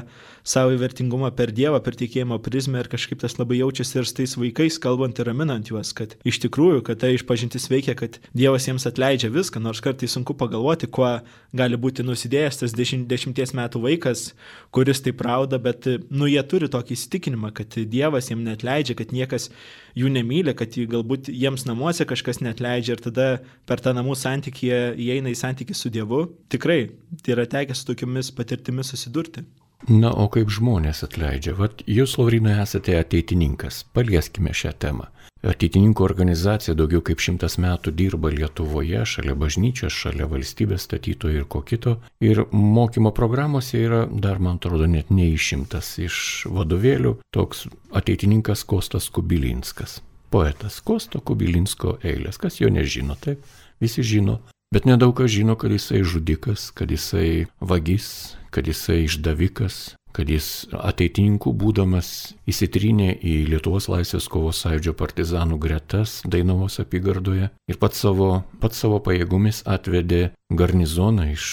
savo 0.44 0.74
vertingumą 0.82 1.30
per 1.32 1.54
Dievą, 1.56 1.80
per 1.80 1.96
tikėjimo 1.96 2.42
prizmę 2.44 2.82
ir 2.82 2.90
kažkaip 2.92 3.22
tas 3.22 3.38
labai 3.40 3.62
jaučiasi 3.62 4.02
ir 4.02 4.10
su 4.10 4.18
tais 4.18 4.34
vaikais, 4.36 4.82
kalbant 4.84 5.22
ir 5.24 5.30
raminant 5.32 5.72
juos, 5.72 5.94
kad 5.96 6.18
iš 6.28 6.42
tikrųjų, 6.44 6.82
kad 6.90 7.00
tai 7.06 7.14
išpažintis 7.16 7.70
veikia, 7.72 7.96
kad 8.02 8.20
Dievas 8.36 8.68
jiems 8.68 8.90
atleidžia 8.92 9.32
viską, 9.32 9.64
nors 9.64 9.80
kartais 9.86 10.12
sunku 10.12 10.36
pagalvoti, 10.36 10.92
kuo 10.92 11.14
gali 11.56 11.80
būti 11.80 12.04
nusidėjęs 12.04 12.66
tas 12.66 12.76
dešimt, 12.76 13.08
dešimties 13.08 13.56
metų 13.56 13.86
vaikas, 13.88 14.34
kuris 14.76 15.00
taip 15.08 15.24
rauda, 15.24 15.56
bet 15.56 15.88
nu 16.12 16.28
jie 16.28 16.44
turi 16.44 16.68
tokį 16.68 17.00
įsitikinimą, 17.00 17.54
kad 17.56 17.80
Dievas 17.80 18.28
jiems 18.28 18.44
netleidžia, 18.50 19.00
kad 19.00 19.16
niekas 19.16 19.54
jų 19.98 20.12
nemyli, 20.14 20.54
kad 20.58 20.76
galbūt 20.76 21.32
jiems 21.32 21.66
namuose 21.68 22.06
kažkas 22.10 22.42
net 22.44 22.62
leidžia 22.64 22.98
ir 22.98 23.04
tada 23.04 23.30
per 23.70 23.84
tą 23.84 23.96
namų 23.98 24.18
santykį 24.20 24.72
įeina 25.00 25.32
į 25.32 25.40
santykį 25.40 25.78
su 25.78 25.92
Dievu. 25.94 26.26
Tikrai, 26.52 26.84
tai 27.24 27.36
yra 27.36 27.48
tekę 27.50 27.78
su 27.78 27.88
tokiamis 27.92 28.32
patirtimis 28.36 28.94
susidurti. 28.94 29.46
Na, 29.90 30.12
o 30.14 30.28
kaip 30.30 30.52
žmonės 30.54 31.02
atleidžia? 31.08 31.56
Vat 31.58 31.82
jūs, 31.90 32.14
Laurinai, 32.20 32.60
esate 32.62 32.94
ateitininkas. 33.00 33.82
Palieskime 33.96 34.54
šią 34.54 34.76
temą. 34.78 35.08
Ateitininkų 35.42 36.04
organizacija 36.06 36.76
daugiau 36.78 37.02
kaip 37.02 37.22
šimtas 37.24 37.58
metų 37.58 37.96
dirba 37.98 38.30
Lietuvoje, 38.30 39.02
šalia 39.10 39.34
bažnyčios, 39.34 39.96
šalia 39.96 40.28
valstybės 40.30 40.86
statytojų 40.86 41.42
ir 41.42 41.48
ko 41.50 41.64
kito. 41.66 41.96
Ir 42.22 42.44
mokymo 42.54 43.10
programuose 43.18 43.82
yra, 43.82 44.04
dar 44.06 44.38
man 44.38 44.60
atrodo, 44.62 44.86
net 44.86 45.10
neišimtas 45.10 45.96
iš 46.06 46.22
vadovėlių 46.46 47.16
toks 47.34 47.66
ateitininkas 47.90 48.62
Kostas 48.70 49.10
Kubilinskas. 49.10 50.00
Poetas 50.32 50.78
Kosto 50.86 51.20
Kubilinsko 51.20 51.98
eilės. 52.06 52.38
Kas 52.40 52.62
jo 52.62 52.70
nežino, 52.72 53.18
taip? 53.20 53.42
Visi 53.82 54.06
žino. 54.06 54.38
Bet 54.72 54.86
nedaug 54.88 55.12
kas 55.18 55.34
žino, 55.34 55.58
kad 55.60 55.74
jisai 55.74 56.06
žudikas, 56.08 56.70
kad 56.72 56.94
jisai 56.94 57.50
vagis, 57.60 58.38
kad 58.56 58.70
jisai 58.70 59.02
išdavikas, 59.10 59.98
kad 60.16 60.30
jis 60.30 60.68
ateitininkų 60.76 61.54
būdamas 61.58 62.10
įsitrynė 62.50 63.14
į 63.18 63.36
Lietuvos 63.52 63.88
laisvės 63.92 64.28
kovos 64.32 64.62
sąjūdžio 64.64 64.94
partizanų 65.00 65.60
gretas 65.62 66.20
Dainavos 66.28 66.80
apygardoje 66.84 67.50
ir 67.52 67.80
pats 67.82 68.04
savo, 68.04 68.44
pats 68.64 68.82
savo 68.84 69.00
pajėgomis 69.04 69.64
atvedė 69.70 70.32
garnizoną 70.52 71.32
iš, 71.34 71.46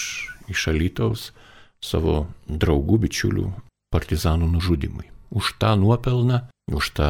iš 0.51 0.67
Alytaus 0.73 1.29
savo 1.83 2.27
draugų 2.49 2.99
bičiulių 3.05 3.47
partizanų 3.93 4.49
nužudimui. 4.53 5.07
Už 5.29 5.53
tą 5.61 5.75
nuopelną, 5.77 6.41
už 6.73 6.91
tą 6.97 7.09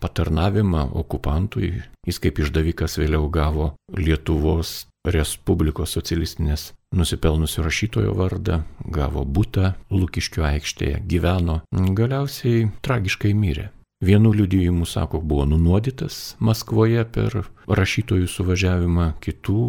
patarnavimą 0.00 0.88
okupantui, 0.96 1.82
jis 2.08 2.20
kaip 2.22 2.40
išdavikas 2.40 2.96
vėliau 3.00 3.28
gavo 3.32 3.74
Lietuvos 3.92 4.86
Respublikos 5.08 5.94
socialistinės 5.96 6.72
nusipelnusių 6.96 7.64
rašytojo 7.64 8.12
vardą, 8.18 8.62
gavo 8.84 9.24
būtą 9.24 9.72
Lukiškio 9.94 10.44
aikštėje, 10.48 11.02
gyveno, 11.08 11.60
galiausiai 11.72 12.68
tragiškai 12.84 13.32
mirė. 13.36 13.70
Vienu 14.04 14.30
liudijimu, 14.30 14.86
sako, 14.86 15.18
buvo 15.20 15.46
nunuodytas 15.48 16.36
Maskvoje 16.38 17.02
per 17.10 17.40
rašytojų 17.66 18.28
suvažiavimą, 18.30 19.08
kitų 19.24 19.62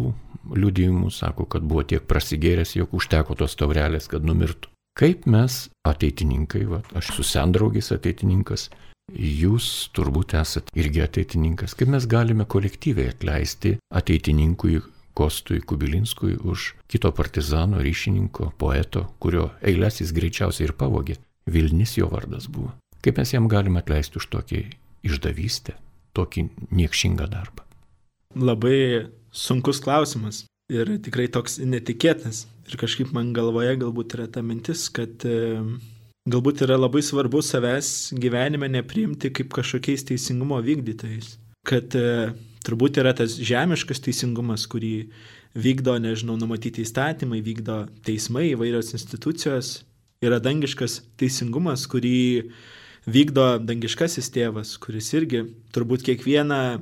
liudijimų 0.54 1.10
sako, 1.10 1.48
kad 1.50 1.64
buvo 1.66 1.82
tiek 1.82 2.04
prasigėręs, 2.06 2.76
jog 2.78 2.94
užteko 2.94 3.34
tos 3.40 3.56
taurelės, 3.58 4.06
kad 4.12 4.26
numirtų. 4.26 4.70
Kaip 4.98 5.26
mes, 5.30 5.64
ateitininkai, 5.86 6.62
va, 6.68 6.82
aš 6.98 7.10
esu 7.14 7.26
sendraugis 7.26 7.90
ateitininkas, 7.94 8.68
jūs 9.10 9.90
turbūt 9.96 10.36
esate 10.38 10.74
irgi 10.78 11.02
ateitininkas, 11.04 11.74
kaip 11.78 11.90
mes 11.90 12.06
galime 12.10 12.46
kolektyviai 12.46 13.10
atleisti 13.14 13.76
ateitininkui 13.90 14.78
Kostui 15.14 15.60
Kubilinskui 15.60 16.36
už 16.38 16.74
kito 16.90 17.10
partizano, 17.12 17.80
ryšininko, 17.82 18.52
poeto, 18.58 19.08
kurio 19.18 19.50
eilės 19.60 20.00
jis 20.02 20.14
greičiausiai 20.16 20.68
ir 20.68 20.76
pavogė. 20.78 21.18
Vilnis 21.50 21.96
jo 21.98 22.06
vardas 22.12 22.46
buvo. 22.52 22.74
Kaip 23.00 23.18
mes 23.18 23.32
jam 23.32 23.48
galime 23.48 23.80
atleisti 23.80 24.20
už 24.20 24.28
tokį 24.30 24.60
išdavystę, 25.08 25.74
tokį 26.14 26.46
niekšingą 26.76 27.26
darbą? 27.32 27.64
Labai 28.36 29.08
sunkus 29.32 29.80
klausimas 29.82 30.44
ir 30.70 30.92
tikrai 31.02 31.26
toks 31.32 31.58
netikėtas. 31.58 32.44
Ir 32.70 32.78
kažkaip 32.78 33.14
man 33.16 33.32
galvoje 33.34 33.74
galbūt 33.80 34.14
yra 34.14 34.28
ta 34.30 34.44
mintis, 34.46 34.86
kad 34.94 35.24
e, 35.26 35.58
galbūt 36.30 36.62
yra 36.66 36.76
labai 36.78 37.02
svarbu 37.02 37.42
savęs 37.42 38.12
gyvenime 38.20 38.68
nepriimti 38.70 39.32
kaip 39.34 39.50
kažkokiais 39.56 40.06
teisingumo 40.06 40.60
vykdytojais. 40.62 41.39
Kad 41.66 41.94
e, 41.96 42.32
turbūt 42.64 43.00
yra 43.02 43.12
tas 43.16 43.36
žemiškas 43.36 44.02
teisingumas, 44.04 44.66
kurį 44.70 45.10
vykdo, 45.58 45.96
nežinau, 46.00 46.38
numatyti 46.40 46.84
įstatymai, 46.84 47.42
vykdo 47.44 47.84
teismai, 48.06 48.50
įvairios 48.54 48.94
institucijos. 48.96 49.80
Yra 50.24 50.38
dangiškas 50.42 51.00
teisingumas, 51.20 51.86
kurį 51.90 52.50
vykdo 53.08 53.54
dangiškasis 53.64 54.28
tėvas, 54.34 54.74
kuris 54.80 55.08
irgi 55.16 55.46
turbūt 55.74 56.04
kiekvieną, 56.06 56.80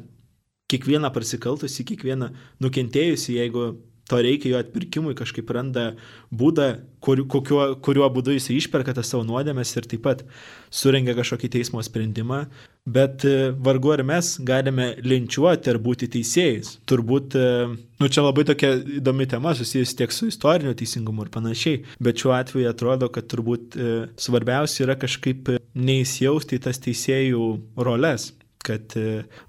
kiekvieną 0.68 1.10
prasikaltusį, 1.14 1.86
kiekvieną 1.92 2.32
nukentėjusį, 2.62 3.36
jeigu 3.38 3.68
to 4.08 4.20
reikia 4.24 4.54
jo 4.54 4.60
atpirkimui, 4.62 5.14
kažkaip 5.16 5.50
randa 5.52 5.90
būdą, 6.34 6.68
kur, 7.04 7.20
kokiuo, 7.28 7.66
kuriuo 7.84 8.08
būdu 8.12 8.32
jis 8.34 8.48
išperka 8.54 8.94
tas 8.96 9.10
savo 9.12 9.26
nuodėmės 9.28 9.74
ir 9.76 9.88
taip 9.90 10.02
pat 10.06 10.24
surengia 10.72 11.14
kažkokį 11.18 11.50
teismo 11.58 11.82
sprendimą. 11.84 12.46
Bet 12.88 13.26
e, 13.28 13.50
vargu 13.52 13.92
ar 13.92 14.02
mes 14.08 14.30
galime 14.48 14.94
linčiuoti 15.04 15.68
ar 15.68 15.80
būti 15.84 16.08
teisėjais. 16.14 16.78
Turbūt, 16.88 17.36
e, 17.36 17.66
nu 18.00 18.08
čia 18.08 18.24
labai 18.24 18.46
tokia 18.48 18.72
įdomi 19.02 19.28
tema 19.28 19.52
susijusi 19.58 19.98
tiek 20.00 20.14
su 20.14 20.30
istoriniu 20.32 20.72
teisingumu 20.78 21.26
ir 21.26 21.32
panašiai, 21.34 21.82
bet 22.00 22.24
šiuo 22.24 22.32
atveju 22.38 22.72
atrodo, 22.72 23.10
kad 23.12 23.28
turbūt 23.28 23.76
e, 23.76 23.94
svarbiausia 24.16 24.86
yra 24.86 24.96
kažkaip 25.00 25.52
neįsijausti 25.76 26.56
į 26.56 26.64
tas 26.64 26.80
teisėjų 26.88 27.48
roles 27.76 28.32
kad 28.68 28.92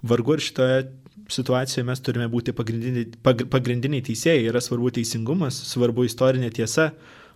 vargu 0.06 0.32
ar 0.32 0.40
šitoje 0.40 0.76
situacijoje 1.32 1.86
mes 1.86 2.02
turime 2.04 2.26
būti 2.30 2.54
pagrindiniai, 2.56 3.06
pag, 3.24 3.46
pagrindiniai 3.52 4.04
teisėjai. 4.06 4.48
Yra 4.50 4.62
svarbu 4.64 4.92
teisingumas, 4.98 5.58
svarbu 5.70 6.04
istorinė 6.08 6.50
tiesa, 6.54 6.90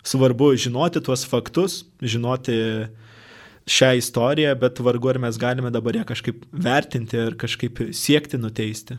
svarbu 0.04 0.52
žinoti 0.60 1.02
tuos 1.04 1.24
faktus, 1.28 1.82
žinoti 2.02 2.58
šią 3.70 3.94
istoriją, 4.00 4.52
bet 4.60 4.80
vargu 4.84 5.14
ar 5.14 5.22
mes 5.24 5.40
galime 5.40 5.72
dabar 5.72 5.96
ją 5.96 6.04
kažkaip 6.08 6.44
vertinti 6.52 7.16
ir 7.16 7.36
kažkaip 7.40 7.86
siekti 7.96 8.40
nuteisti. 8.40 8.98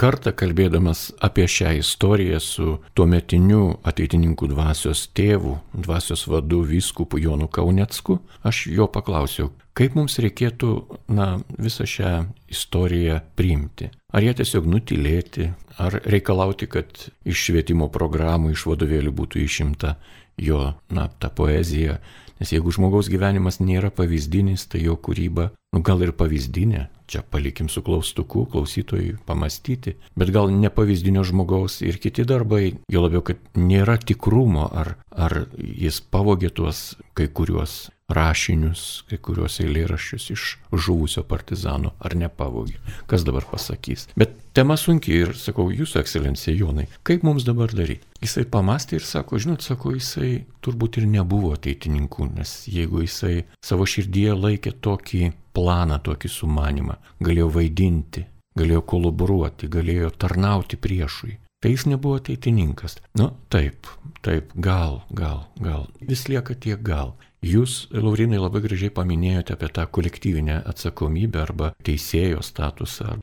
Kartą 0.00 0.32
kalbėdamas 0.32 1.10
apie 1.20 1.44
šią 1.44 1.74
istoriją 1.82 2.38
su 2.40 2.78
tuometiniu 2.96 3.76
ateitininkų 3.84 4.48
dvasios 4.54 5.04
tėvu, 5.12 5.58
dvasios 5.76 6.24
vadu 6.32 6.62
vyskupu 6.64 7.20
Jonu 7.20 7.44
Kaunecku, 7.52 8.16
aš 8.40 8.64
jo 8.72 8.88
paklausiau, 8.88 9.50
kaip 9.78 9.96
mums 9.98 10.18
reikėtų 10.22 10.70
na, 11.16 11.34
visą 11.58 11.86
šią 11.88 12.12
istoriją 12.52 13.20
priimti. 13.38 13.90
Ar 14.12 14.24
ją 14.24 14.34
tiesiog 14.40 14.68
nutilėti, 14.68 15.50
ar 15.80 16.00
reikalauti, 16.04 16.68
kad 16.68 17.06
iš 17.24 17.46
švietimo 17.48 17.88
programų, 17.92 18.52
iš 18.52 18.66
vadovėlių 18.68 19.14
būtų 19.22 19.44
išimta 19.44 19.96
jo, 20.40 20.72
na, 20.92 21.08
ta 21.18 21.32
poezija. 21.32 22.00
Nes 22.40 22.50
jeigu 22.50 22.72
žmogaus 22.74 23.08
gyvenimas 23.12 23.60
nėra 23.62 23.92
pavyzdinis, 23.94 24.66
tai 24.66 24.82
jo 24.82 24.96
kūryba, 24.98 25.52
nu 25.72 25.82
gal 25.86 26.02
ir 26.02 26.12
pavyzdinė, 26.16 26.88
Čia 27.12 27.20
palikim 27.30 27.68
su 27.68 27.82
klaustuku 27.84 28.46
klausytojui 28.48 29.18
pamastyti, 29.26 29.92
bet 30.16 30.30
gal 30.32 30.48
nepavyzdinio 30.48 31.20
žmogaus 31.28 31.82
ir 31.84 31.98
kiti 32.00 32.24
darbai, 32.24 32.78
jo 32.88 33.02
labiau, 33.04 33.20
kad 33.20 33.42
nėra 33.52 33.98
tikrumo, 34.00 34.64
ar, 34.72 34.94
ar 35.12 35.42
jis 35.60 36.00
pavogė 36.08 36.48
tuos 36.56 36.94
kai 37.12 37.28
kuriuos 37.28 37.91
rašinius, 38.12 39.04
kai 39.08 39.18
kuriuos 39.22 39.58
eilėraščius 39.62 40.28
iš 40.34 40.46
žuvusio 40.72 41.24
partizano, 41.28 41.94
ar 42.02 42.16
nepavogė. 42.18 42.78
Kas 43.10 43.24
dabar 43.26 43.46
pasakys. 43.48 44.08
Bet 44.18 44.34
tema 44.56 44.76
sunki 44.80 45.14
ir 45.22 45.34
sakau, 45.38 45.68
jūsų 45.72 46.00
ekscelencija 46.02 46.54
Jonai, 46.56 46.88
kaip 47.06 47.24
mums 47.26 47.46
dabar 47.48 47.72
daryti? 47.72 48.06
Jisai 48.22 48.44
pamastė 48.50 48.98
ir 48.98 49.06
sako, 49.06 49.40
žinot, 49.42 49.64
sako, 49.64 49.94
jisai 49.96 50.32
turbūt 50.64 51.00
ir 51.00 51.08
nebuvo 51.10 51.54
ateitininkų, 51.56 52.28
nes 52.36 52.56
jeigu 52.70 53.02
jisai 53.06 53.44
savo 53.64 53.88
širdyje 53.88 54.36
laikė 54.38 54.76
tokį 54.84 55.32
planą, 55.56 55.98
tokį 56.04 56.30
sumanimą, 56.32 56.98
galėjo 57.22 57.48
vaidinti, 57.56 58.26
galėjo 58.58 58.84
kolaboruoti, 58.92 59.70
galėjo 59.72 60.12
tarnauti 60.20 60.78
priešui. 60.80 61.38
Tai 61.62 61.70
jis 61.70 61.84
nebuvo 61.86 62.16
ateitininkas. 62.18 62.96
Nu, 63.14 63.28
taip, 63.54 63.86
taip, 64.26 64.50
gal, 64.58 65.04
gal, 65.14 65.44
gal. 65.62 65.86
Vis 66.02 66.24
lieka 66.26 66.56
tiek 66.58 66.80
gal. 66.82 67.14
Jūs, 67.42 67.88
Laurinai, 67.90 68.38
labai 68.38 68.62
gražiai 68.62 68.92
paminėjote 68.94 69.56
apie 69.56 69.68
tą 69.74 69.88
kolektyvinę 69.90 70.60
atsakomybę 70.70 71.42
arba 71.42 71.72
teisėjo 71.82 72.42
statusą. 72.46 73.16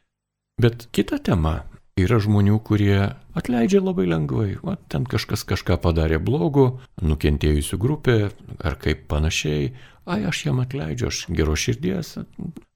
Bet 0.59 0.89
kita 0.91 1.21
tema 1.23 1.61
Yra 1.99 2.19
žmonių, 2.21 2.59
kurie 2.63 3.11
atleidžia 3.35 3.81
labai 3.83 4.05
lengvai. 4.07 4.53
Va, 4.63 4.77
ten 4.91 5.03
kažkas 5.09 5.43
kažką 5.47 5.79
padarė 5.83 6.19
blogo, 6.23 6.79
nukentėjusių 7.03 7.79
grupė 7.81 8.17
ar 8.63 8.77
kaip 8.79 9.07
panašiai. 9.11 9.73
Ai, 10.07 10.21
aš 10.29 10.45
jam 10.47 10.61
atleidžiu, 10.63 11.09
aš 11.11 11.25
gero 11.35 11.57
širdies, 11.59 12.15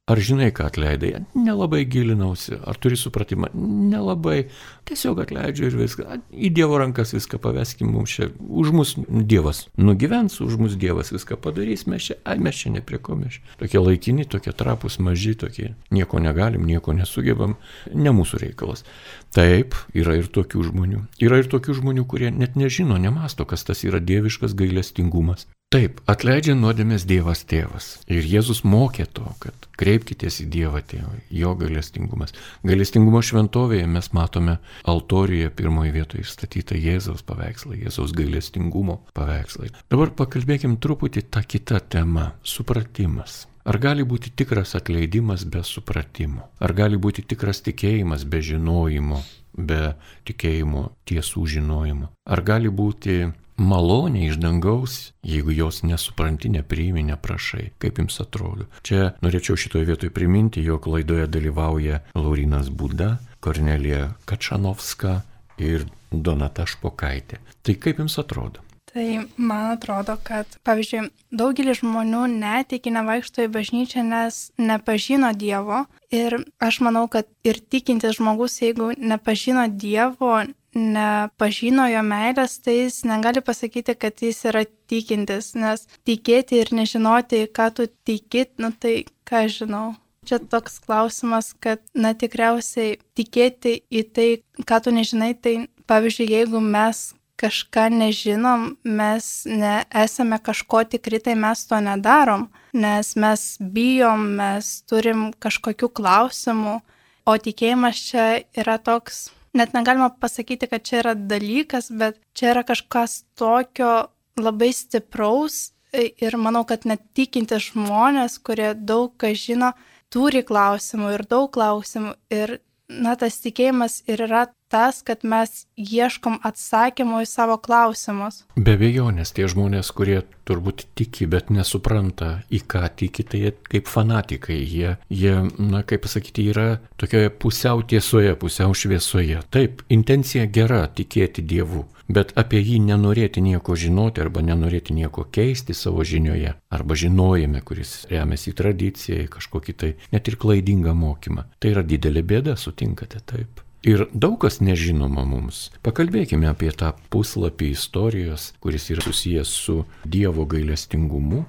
Ar 0.03 0.19
žinai, 0.19 0.49
ką 0.51 0.65
atleidai? 0.67 1.21
Nelabai 1.31 1.85
gilinausi. 1.87 2.57
Ar 2.67 2.75
turi 2.75 2.97
supratimą? 2.99 3.47
Nelabai. 3.55 4.49
Tiesiog 4.83 5.21
atleidžiu 5.23 5.69
ir 5.69 5.77
viską. 5.79 6.17
Į 6.27 6.49
Dievo 6.57 6.75
rankas 6.81 7.13
viską 7.15 7.39
paveskim 7.39 7.93
mums 7.95 8.17
čia. 8.17 8.27
Už 8.35 8.73
mus 8.75 8.91
Dievas 8.99 9.61
nugyvens, 9.79 10.41
už 10.43 10.59
mus 10.59 10.75
Dievas 10.75 11.13
viską 11.15 11.39
padarys. 11.39 11.85
Mes 11.87 12.09
čia, 12.09 12.19
ai, 12.27 12.35
mes 12.35 12.59
čia 12.59 12.73
nepriekomeš. 12.75 13.39
Tokie 13.63 13.79
laikini, 13.79 14.27
tokie 14.27 14.51
trapus, 14.51 14.99
maži, 14.99 15.37
tokie. 15.39 15.71
Nieko 15.87 16.19
negalim, 16.19 16.67
nieko 16.67 16.91
nesugebam. 16.91 17.55
Ne 17.95 18.11
mūsų 18.11 18.43
reikalas. 18.43 18.83
Taip, 19.31 19.79
yra 19.95 20.19
ir 20.19 20.27
tokių 20.27 20.67
žmonių. 20.67 21.05
Yra 21.23 21.39
ir 21.39 21.47
tokių 21.47 21.79
žmonių, 21.79 22.03
kurie 22.11 22.35
net 22.35 22.59
nežino, 22.59 22.99
nemasto, 22.99 23.47
kas 23.47 23.63
tas 23.63 23.87
yra 23.87 24.03
dieviškas 24.03 24.51
gailestingumas. 24.51 25.47
Taip, 25.73 26.03
atleidžia 26.05 26.53
nuodėmės 26.53 27.01
Dievas 27.09 27.39
tėvas. 27.49 27.85
Ir 28.05 28.27
Jėzus 28.29 28.59
mokė 28.61 29.07
to, 29.09 29.25
kad 29.41 29.65
kreipkitės 29.93 30.41
į 30.41 30.47
Dievą 30.53 30.81
tėvą, 30.89 31.13
jo 31.29 31.53
galestingumas. 31.59 32.33
Galestingumo 32.65 33.21
šventovėje 33.21 33.87
mes 33.87 34.09
matome 34.15 34.57
altorijoje 34.89 35.51
pirmoje 35.53 35.93
vietoje 35.93 36.25
išstatytą 36.25 36.77
Jėzaus 36.79 37.23
paveikslą, 37.27 37.77
Jėzaus 37.83 38.13
gailestingumo 38.17 39.01
paveikslą. 39.13 39.69
Dabar 39.93 40.13
pakalbėkim 40.17 40.79
truputį 40.81 41.27
tą 41.29 41.43
kitą 41.45 41.79
temą- 41.79 42.31
supratimas. 42.55 43.45
Ar 43.65 43.77
gali 43.77 44.03
būti 44.03 44.33
tikras 44.35 44.75
atleidimas 44.75 45.45
be 45.45 45.63
supratimo? 45.63 46.49
Ar 46.59 46.73
gali 46.73 46.97
būti 46.97 47.23
tikras 47.23 47.61
tikėjimas 47.61 48.25
be 48.25 48.41
žinojimo, 48.41 49.21
be 49.55 49.95
tikėjimo 50.25 50.89
tiesų 51.05 51.45
žinojimo? 51.47 52.09
Ar 52.25 52.41
gali 52.41 52.69
būti 52.69 53.31
malonė 53.57 54.27
iš 54.29 54.39
dangaus, 54.41 55.13
jeigu 55.25 55.53
jos 55.53 55.83
nesupranti, 55.83 56.51
nepriimi, 56.53 57.03
neprašai. 57.11 57.71
Kaip 57.81 58.01
jums 58.01 58.19
atrodo? 58.23 58.67
Čia 58.85 59.13
norėčiau 59.23 59.59
šitoje 59.59 59.87
vietoje 59.89 60.13
priminti, 60.13 60.63
jog 60.63 60.87
laidoje 60.87 61.27
dalyvauja 61.27 62.01
Laurinas 62.17 62.69
Būda, 62.73 63.17
Kornelija 63.43 64.13
Kačanovska 64.29 65.21
ir 65.61 65.87
Donata 66.11 66.67
Špokaitė. 66.69 67.41
Tai 67.63 67.75
kaip 67.81 67.99
jums 68.03 68.19
atrodo? 68.21 68.63
Tai 68.93 69.25
man 69.41 69.71
atrodo, 69.73 70.19
kad, 70.21 70.45
pavyzdžiui, 70.67 71.07
daugelis 71.33 71.79
žmonių 71.79 72.27
netiki 72.29 72.91
nevaikšto 72.93 73.47
į 73.47 73.49
bažnyčią, 73.55 74.03
nes 74.05 74.51
nepažino 74.61 75.31
Dievo. 75.33 75.87
Ir 76.13 76.37
aš 76.61 76.77
manau, 76.85 77.07
kad 77.09 77.25
ir 77.41 77.57
tikintis 77.57 78.19
žmogus, 78.19 78.59
jeigu 78.61 78.91
nepažino 79.01 79.65
Dievo, 79.65 80.43
nepažino 80.75 81.87
jo 81.91 82.03
meilės, 82.05 82.57
tai 82.63 82.77
jis 82.83 83.03
negali 83.07 83.43
pasakyti, 83.45 83.95
kad 83.99 84.21
jis 84.21 84.43
yra 84.49 84.63
tikintis, 84.89 85.53
nes 85.55 85.85
tikėti 86.07 86.61
ir 86.61 86.73
nežinoti, 86.75 87.45
ką 87.53 87.69
tu 87.77 87.87
tikit, 88.07 88.55
nu 88.61 88.73
tai 88.73 89.03
ką 89.29 89.45
žinau. 89.51 89.93
Čia 90.23 90.39
toks 90.39 90.79
klausimas, 90.79 91.51
kad, 91.59 91.81
na 91.93 92.13
tikriausiai 92.15 92.95
tikėti 93.17 93.81
į 93.91 94.03
tai, 94.15 94.29
ką 94.63 94.79
tu 94.85 94.93
nežinai, 94.95 95.33
tai 95.35 95.55
pavyzdžiui, 95.89 96.29
jeigu 96.31 96.63
mes 96.63 97.09
kažką 97.43 97.89
nežinom, 97.91 98.77
mes 98.87 99.27
nesame 99.49 100.39
kažko 100.39 100.85
tikri, 100.87 101.19
tai 101.19 101.35
mes 101.35 101.65
to 101.67 101.79
nedarom, 101.83 102.47
nes 102.71 103.15
mes 103.19 103.45
bijom, 103.59 104.29
mes 104.39 104.73
turim 104.87 105.31
kažkokių 105.43 105.91
klausimų, 105.99 106.79
o 107.27 107.33
tikėjimas 107.39 107.99
čia 108.07 108.27
yra 108.55 108.77
toks 108.79 109.27
net 109.53 109.73
negalima 109.73 110.09
pasakyti, 110.19 110.67
kad 110.71 110.83
čia 110.85 110.99
yra 111.03 111.13
dalykas, 111.15 111.91
bet 111.93 112.19
čia 112.37 112.51
yra 112.53 112.63
kažkas 112.67 113.23
tokio 113.39 114.09
labai 114.39 114.71
stipraus 114.73 115.71
ir 115.93 116.37
manau, 116.41 116.63
kad 116.65 116.87
net 116.89 117.03
tikinti 117.13 117.59
žmonės, 117.61 118.39
kurie 118.41 118.73
daug 118.73 119.13
ką 119.21 119.33
žino, 119.37 119.73
turi 120.13 120.41
klausimų 120.45 121.13
ir 121.17 121.25
daug 121.29 121.51
klausimų 121.53 122.15
ir 122.33 122.57
na, 122.89 123.15
tas 123.15 123.39
tikėjimas 123.43 124.01
ir 124.09 124.25
yra 124.25 124.47
tas, 124.73 125.03
kad 125.05 125.21
mes 125.21 125.67
ieškom 125.77 126.39
atsakymų 126.49 127.21
į 127.23 127.29
savo 127.29 127.59
klausimus. 127.61 128.41
Be 128.57 128.73
abejonės, 128.73 129.33
tie 129.37 129.45
žmonės, 129.51 129.91
kurie 129.93 130.23
turbūt 130.49 130.87
tiki, 130.97 131.27
bet 131.29 131.51
nesupranta, 131.53 132.41
į 132.49 132.63
ką 132.73 132.81
tiki, 132.97 133.25
tai 133.29 133.43
jie 133.43 133.51
kaip 133.69 133.91
fanatikai, 133.91 134.57
jie, 134.57 134.95
jie 135.13 135.35
na, 135.61 135.83
kaip 135.87 136.03
pasakyti, 136.07 136.49
yra 136.51 136.67
tokioje 136.99 137.31
pusiau 137.43 137.83
tiesoje, 137.85 138.33
pusiau 138.39 138.73
šviesoje. 138.73 139.43
Taip, 139.53 139.85
intencija 139.93 140.47
gera 140.49 140.83
tikėti 140.89 141.45
Dievu, 141.45 141.85
bet 142.09 142.33
apie 142.39 142.61
jį 142.63 142.79
nenorėti 142.89 143.43
nieko 143.45 143.77
žinoti 143.79 144.23
arba 144.25 144.43
nenorėti 144.45 144.95
nieko 144.97 145.27
keisti 145.31 145.77
savo 145.77 146.03
žinioje 146.07 146.55
arba 146.73 146.97
žinojime, 146.97 147.61
kuris 147.61 148.01
remiasi 148.11 148.51
į 148.51 148.57
tradiciją, 148.59 149.21
į 149.23 149.33
kažkokį 149.37 149.77
tai 149.77 149.93
net 150.11 150.27
ir 150.27 150.39
klaidingą 150.41 150.97
mokymą. 150.97 151.47
Tai 151.59 151.75
yra 151.77 151.85
didelė 151.87 152.25
bėda, 152.33 152.57
sutinkate 152.59 153.21
taip. 153.29 153.62
Ir 153.83 154.05
daug 154.15 154.37
kas 154.39 154.61
nežinoma 154.63 155.25
mums. 155.27 155.65
Pakalbėkime 155.83 156.47
apie 156.47 156.69
tą 156.71 156.93
puslapį 157.11 157.73
istorijos, 157.75 158.53
kuris 158.63 158.87
yra 158.93 159.03
susijęs 159.03 159.51
su 159.65 159.81
Dievo 160.07 160.45
gailestingumu. 160.47 161.43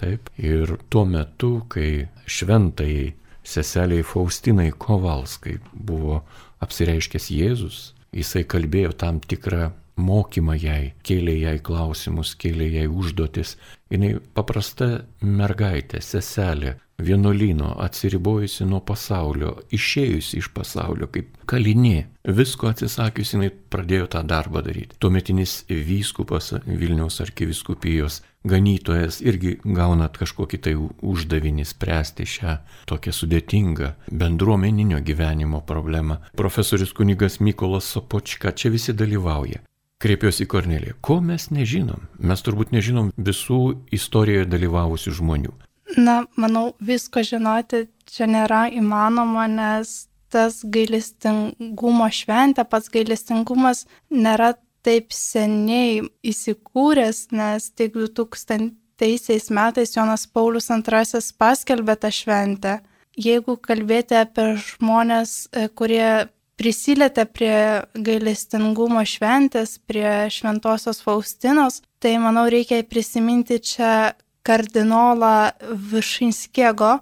Taip. 0.00 0.30
Ir 0.40 0.78
tuo 0.90 1.04
metu, 1.04 1.58
kai 1.68 2.08
šventai 2.24 3.12
seseliai 3.44 4.02
Faustinai 4.02 4.70
Kovalskai 4.72 5.58
buvo 5.72 6.22
apsireiškęs 6.64 7.28
Jėzus, 7.36 7.80
jisai 8.16 8.46
kalbėjo 8.48 8.94
tam 9.04 9.20
tikrą 9.20 9.68
mokymą 10.00 10.56
jai, 10.58 10.94
kėlė 11.06 11.36
jai 11.38 11.58
klausimus, 11.62 12.34
kėlė 12.40 12.70
jai 12.78 12.86
užduotis. 12.88 13.54
Jis 13.92 14.18
paprasta 14.34 15.04
mergaitė, 15.20 16.00
seselė, 16.02 16.78
vienuolino, 16.98 17.74
atsiribojusi 17.82 18.66
nuo 18.68 18.80
pasaulio, 18.86 19.54
išėjusi 19.74 20.38
iš 20.40 20.50
pasaulio 20.54 21.08
kaip 21.12 21.32
kalinė, 21.50 22.06
visko 22.24 22.70
atsisakiusi, 22.70 23.36
jinai 23.36 23.50
pradėjo 23.50 24.06
tą 24.14 24.22
darbą 24.26 24.62
daryti. 24.64 24.96
Tuometinis 25.02 25.64
vyskupas 25.68 26.52
Vilniaus 26.66 27.20
arkiviskupijos 27.24 28.22
ganytojas 28.44 29.20
irgi 29.24 29.58
gaunat 29.64 30.18
kažkokį 30.20 30.60
tai 30.64 30.74
uždavinį 30.78 31.66
spręsti 31.68 32.28
šią 32.28 32.56
tokią 32.90 33.12
sudėtingą 33.16 33.92
bendruomeninio 34.10 35.00
gyvenimo 35.04 35.64
problemą. 35.66 36.20
Profesorius 36.36 36.92
kunigas 36.96 37.40
Mykolas 37.40 37.88
Sopočka 37.90 38.52
čia 38.52 38.72
visi 38.74 38.94
dalyvauja. 38.96 39.64
Kreipiuosi 40.04 40.44
į 40.44 40.48
Korneliją. 40.50 40.94
Ko 41.00 41.20
mes 41.24 41.48
nežinom? 41.54 42.08
Mes 42.18 42.42
turbūt 42.44 42.74
nežinom 42.74 43.12
visų 43.16 43.60
istorijoje 43.94 44.50
dalyvavusių 44.52 45.14
žmonių. 45.20 45.54
Na, 45.96 46.24
manau, 46.36 46.72
visko 46.80 47.22
žinoti 47.22 47.86
čia 48.10 48.26
nėra 48.26 48.66
įmanoma, 48.74 49.46
nes 49.50 50.08
tas 50.34 50.62
gailestingumo 50.66 52.08
šventė, 52.10 52.64
pats 52.66 52.90
gailestingumas 52.90 53.84
nėra 54.10 54.54
taip 54.84 55.14
seniai 55.14 56.02
įsikūręs, 56.26 57.28
nes 57.32 57.70
tik 57.78 57.94
2000 57.96 59.54
metais 59.54 59.94
Jonas 59.96 60.26
Paulius 60.26 60.70
II 60.70 61.22
paskelbė 61.38 61.96
tą 62.02 62.10
šventę. 62.12 62.78
Jeigu 63.14 63.54
kalbėti 63.62 64.18
apie 64.18 64.56
žmonės, 64.58 65.46
e, 65.52 65.68
kurie 65.70 66.26
prisilietė 66.58 67.24
prie 67.30 67.56
gailestingumo 67.94 69.02
šventės, 69.06 69.78
prie 69.86 70.26
šventosios 70.30 71.00
Faustinos, 71.02 71.80
tai 72.02 72.16
manau 72.22 72.46
reikia 72.50 72.82
prisiminti 72.86 73.60
čia 73.62 74.14
kardinolą 74.46 75.50
Višinskiego, 75.90 76.98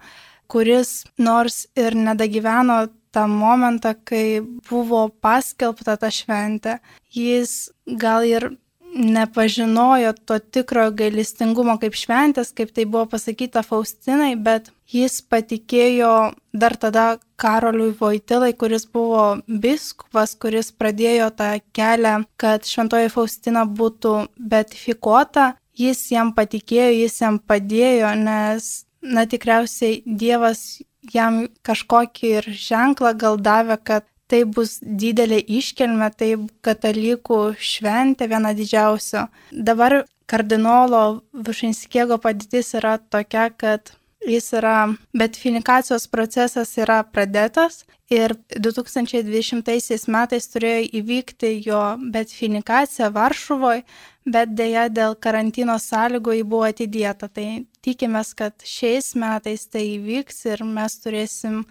kuris 0.52 1.02
nors 1.18 1.66
ir 1.76 1.96
nedagyveno 1.96 2.86
tą 3.12 3.26
momentą, 3.28 3.94
kai 4.08 4.40
buvo 4.68 5.06
paskelbta 5.24 5.98
ta 6.00 6.10
šventė, 6.12 6.78
jis 7.12 7.70
gal 7.86 8.24
ir 8.24 8.52
nepažinojo 8.92 10.12
to 10.28 10.38
tikrojo 10.38 10.92
gailestingumo 10.96 11.78
kaip 11.80 11.96
šventės, 11.96 12.52
kaip 12.56 12.72
tai 12.76 12.84
buvo 12.84 13.06
pasakyta 13.14 13.62
Faustinai, 13.64 14.34
bet 14.36 14.68
jis 14.92 15.20
patikėjo 15.32 16.32
dar 16.52 16.76
tada 16.76 17.06
Karoliui 17.40 17.94
Vojtilai, 17.98 18.52
kuris 18.52 18.84
buvo 18.86 19.24
biskupas, 19.48 20.36
kuris 20.36 20.70
pradėjo 20.76 21.30
tą 21.38 21.54
kelią, 21.76 22.18
kad 22.36 22.68
šventoji 22.68 23.12
Faustina 23.12 23.64
būtų 23.64 24.14
betifikuota 24.36 25.54
jis 25.82 26.00
jam 26.12 26.32
patikėjo, 26.36 26.90
jis 27.02 27.20
jam 27.22 27.38
padėjo, 27.38 28.14
nes, 28.18 28.70
na 29.02 29.26
tikriausiai 29.26 30.02
Dievas 30.06 30.82
jam 31.14 31.46
kažkokį 31.66 32.32
ir 32.38 32.50
ženklą 32.54 33.14
gal 33.18 33.38
davė, 33.42 33.78
kad 33.82 34.06
tai 34.32 34.44
bus 34.48 34.78
didelė 34.80 35.42
iškelme, 35.58 36.08
tai 36.16 36.30
katalikų 36.64 37.40
šventė 37.60 38.30
viena 38.30 38.54
didžiausių. 38.56 39.26
Dabar 39.52 40.02
kardinolo 40.30 41.02
Višinskiego 41.34 42.16
padėtis 42.22 42.72
yra 42.78 42.96
tokia, 43.12 43.50
kad 43.50 43.92
jis 44.28 44.52
yra, 44.58 44.76
betinikacijos 45.16 46.06
procesas 46.10 46.72
yra 46.78 47.02
pradėtas 47.04 47.82
ir 48.12 48.34
2020 48.54 50.08
metais 50.12 50.48
turėjo 50.52 50.82
įvykti 51.00 51.52
jo 51.66 51.82
betinikacija 52.14 53.10
Varšuvoje, 53.14 53.84
bet 54.26 54.52
dėja 54.54 54.88
dėl 54.92 55.16
karantino 55.16 55.78
sąlygų 55.80 56.36
jį 56.38 56.44
buvo 56.46 56.68
atidėta. 56.68 57.28
Tai 57.28 57.64
tikimės, 57.82 58.34
kad 58.38 58.54
šiais 58.62 59.14
metais 59.18 59.66
tai 59.66 59.86
įvyks 59.96 60.44
ir 60.52 60.66
mes 60.66 60.98
turėsim 61.02 61.64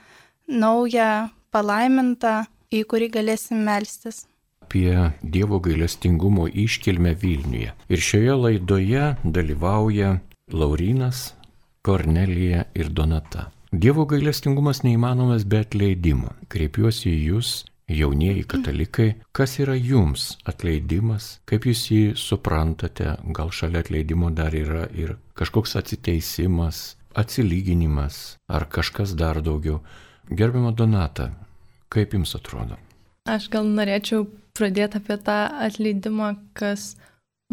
naują 0.47 1.29
palaimintą, 1.51 2.41
į 2.71 2.83
kurį 2.87 3.11
galėsim 3.19 3.63
melstis 3.67 4.25
apie 4.71 5.11
Dievo 5.21 5.59
gailestingumo 5.59 6.47
iškilmę 6.47 7.11
Vilniuje. 7.19 7.73
Ir 7.91 7.99
šioje 7.99 8.35
laidoje 8.39 9.15
dalyvauja 9.23 10.21
Laurinas, 10.55 11.33
Kornelija 11.81 12.63
ir 12.75 12.89
Donata. 12.93 13.49
Dievo 13.71 14.03
gailestingumas 14.05 14.83
neįmanomas 14.85 15.47
be 15.49 15.63
atleidimo. 15.63 16.35
Kreipiuosi 16.51 17.07
į 17.09 17.21
Jūs, 17.31 17.53
jaunieji 17.89 18.43
katalikai, 18.51 19.07
kas 19.33 19.57
yra 19.63 19.73
Jums 19.79 20.35
atleidimas, 20.45 21.39
kaip 21.49 21.65
Jūs 21.65 21.81
jį 21.89 22.03
suprantate, 22.21 23.15
gal 23.33 23.49
šalia 23.49 23.81
atleidimo 23.81 24.29
dar 24.29 24.53
yra 24.53 24.85
ir 24.93 25.15
kažkoks 25.39 25.73
atsiteisimas, 25.81 26.83
atsilyginimas 27.17 28.21
ar 28.45 28.67
kažkas 28.69 29.15
dar 29.17 29.41
daugiau. 29.41 29.81
Gerbimo 30.29 30.71
Donata, 30.71 31.31
kaip 31.89 32.13
Jums 32.13 32.35
atrodo? 32.37 32.77
Aš 33.25 33.49
gal 33.53 33.65
norėčiau 33.65 34.27
pradėti 34.53 35.01
apie 35.01 35.17
tą 35.17 35.39
atleidimą, 35.65 36.35
kas 36.53 36.93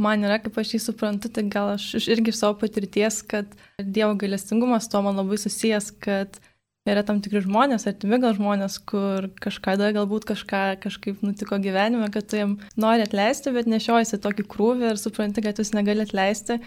man 0.01 0.25
yra, 0.27 0.39
kaip 0.43 0.57
aš 0.61 0.75
jį 0.77 0.81
suprantu, 0.83 1.31
tai 1.33 1.45
gal 1.51 1.75
aš 1.75 2.09
irgi 2.09 2.33
iš 2.33 2.41
savo 2.41 2.59
patirties, 2.61 3.21
kad 3.27 3.51
Dievo 3.79 4.15
gailestingumas 4.19 4.89
to 4.91 5.03
man 5.05 5.19
labai 5.19 5.39
susijęs, 5.41 5.91
kad 6.05 6.39
yra 6.89 7.03
tam 7.05 7.21
tikri 7.25 7.43
žmonės, 7.45 7.87
artimi 7.91 8.21
gal 8.23 8.37
žmonės, 8.39 8.79
kur 8.89 9.29
kažkada 9.45 9.91
galbūt 9.97 10.25
kažką 10.31 10.63
kažkaip 10.85 11.23
nutiko 11.27 11.59
gyvenime, 11.61 12.09
kad 12.15 12.31
tu 12.31 12.41
jam 12.41 12.57
nori 12.81 13.05
atleisti, 13.05 13.53
bet 13.53 13.69
nešiojasi 13.69 14.21
tokį 14.25 14.47
krūvį 14.49 14.93
ir 14.93 15.01
supranti, 15.01 15.45
kad 15.45 15.61
jūs 15.61 15.75
negali 15.77 16.07
atleisti. 16.07 16.61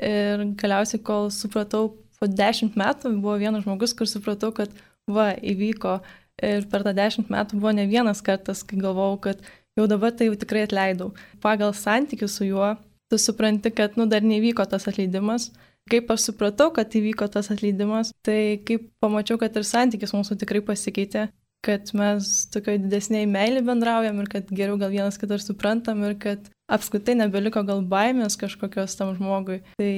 Ir 0.00 0.46
galiausiai, 0.58 1.02
kol 1.04 1.28
supratau, 1.34 1.92
po 2.20 2.28
dešimt 2.28 2.74
metų 2.80 3.12
buvo 3.20 3.36
vienas 3.40 3.66
žmogus, 3.66 3.92
kur 3.96 4.08
supratau, 4.08 4.50
kad 4.56 4.72
va, 5.08 5.30
įvyko 5.36 6.00
Ir 6.40 6.64
per 6.72 6.84
tą 6.86 6.94
dešimt 6.96 7.28
metų 7.32 7.58
buvo 7.60 7.72
ne 7.76 7.84
vienas 7.88 8.22
kartas, 8.24 8.62
kai 8.64 8.78
galvojau, 8.80 9.18
kad 9.26 9.42
jau 9.78 9.86
dabar 9.90 10.14
tai 10.14 10.30
jau 10.30 10.38
tikrai 10.38 10.66
atleidau. 10.66 11.10
Pagal 11.42 11.74
santykių 11.76 12.28
su 12.30 12.48
juo, 12.48 12.74
tu 13.10 13.18
supranti, 13.18 13.72
kad 13.74 13.98
nu 13.98 14.06
dar 14.10 14.22
nevyko 14.22 14.66
tas 14.70 14.88
atleidimas. 14.90 15.50
Kaip 15.90 16.10
aš 16.12 16.28
supratau, 16.28 16.68
kad 16.74 16.92
įvyko 16.94 17.26
tas 17.32 17.48
atleidimas, 17.50 18.12
tai 18.26 18.60
kaip 18.66 18.90
pamačiau, 19.02 19.40
kad 19.40 19.56
ir 19.56 19.66
santykis 19.66 20.12
mūsų 20.14 20.36
tikrai 20.38 20.60
pasikeitė, 20.62 21.30
kad 21.64 21.90
mes 21.96 22.28
tokio 22.52 22.76
didesniai 22.80 23.26
meilį 23.28 23.64
bendraujam 23.66 24.20
ir 24.22 24.28
kad 24.32 24.48
geriau 24.48 24.78
gal 24.80 24.92
vienas 24.92 25.18
kitą 25.20 25.40
suprantam 25.40 26.04
ir 26.06 26.16
kad 26.20 26.46
apskritai 26.72 27.16
nebeliko 27.18 27.62
gal 27.66 27.82
baimės 27.82 28.38
kažkokios 28.40 28.96
tam 28.98 29.14
žmogui. 29.16 29.60
Tai 29.80 29.94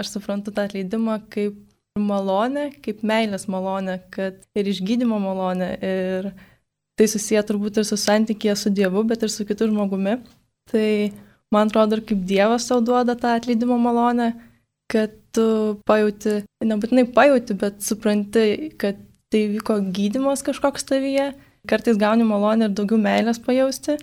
aš 0.00 0.16
suprantu 0.16 0.52
tą 0.52 0.66
atleidimą 0.68 1.20
kaip 1.32 1.60
malonę, 1.98 2.70
kaip 2.84 3.02
meilės 3.06 3.46
malonę, 3.52 4.00
kad 4.12 4.40
ir 4.58 4.72
išgydymo 4.72 5.20
malonę. 5.22 5.70
Ir 5.80 6.32
tai 6.98 7.08
susiję 7.10 7.42
turbūt 7.48 7.80
ir 7.80 7.86
su 7.88 7.98
santykėje 8.00 8.56
su 8.58 8.72
Dievu, 8.74 9.04
bet 9.08 9.24
ir 9.24 9.32
su 9.32 9.46
kitu 9.48 9.68
žmogumi. 9.70 10.18
Tai 10.70 10.88
man 11.54 11.70
atrodo, 11.70 11.98
ir 11.98 12.04
kaip 12.08 12.24
Dievas 12.28 12.68
tau 12.68 12.80
duoda 12.84 13.16
tą 13.18 13.34
atleidimo 13.38 13.78
malonę, 13.80 14.32
kad 14.92 15.14
tu 15.32 15.46
pajūti, 15.88 16.42
nebūtinai 16.68 17.06
pajūti, 17.16 17.56
bet 17.60 17.80
supranti, 17.84 18.72
kad 18.80 19.00
tai 19.32 19.46
vyko 19.54 19.78
gydimas 19.96 20.44
kažkoks 20.44 20.84
tavyje. 20.88 21.32
Kartais 21.68 21.98
gauni 21.98 22.26
malonę 22.26 22.68
ir 22.68 22.76
daugiau 22.76 22.98
meilės 23.00 23.38
pajausti, 23.40 23.96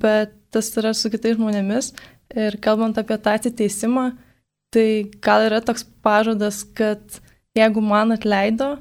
bet 0.00 0.32
tas 0.54 0.70
yra 0.78 0.94
su 0.94 1.10
kitais 1.12 1.36
žmonėmis. 1.36 1.92
Ir 2.34 2.56
kalbant 2.62 2.96
apie 2.98 3.18
tą 3.20 3.34
atiteisimą, 3.36 4.12
Tai 4.74 5.06
gal 5.22 5.44
yra 5.46 5.60
toks 5.62 5.84
pažadas, 6.02 6.64
kad 6.74 7.20
jeigu 7.54 7.82
man 7.84 8.10
atleido, 8.10 8.72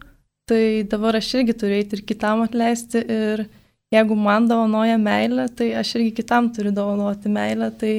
tai 0.53 0.83
dabar 0.89 1.17
aš 1.17 1.31
irgi 1.39 1.55
turiu 1.57 1.79
eiti 1.81 1.97
ir 1.97 2.03
kitam 2.05 2.43
atleisti. 2.45 3.01
Ir 3.01 3.45
jeigu 3.93 4.17
man 4.17 4.45
dovanoja 4.49 4.99
meilę, 5.01 5.47
tai 5.57 5.71
aš 5.81 5.95
irgi 5.97 6.11
kitam 6.21 6.51
turiu 6.53 6.73
dovanoti 6.75 7.31
meilę. 7.33 7.71
Tai 7.81 7.93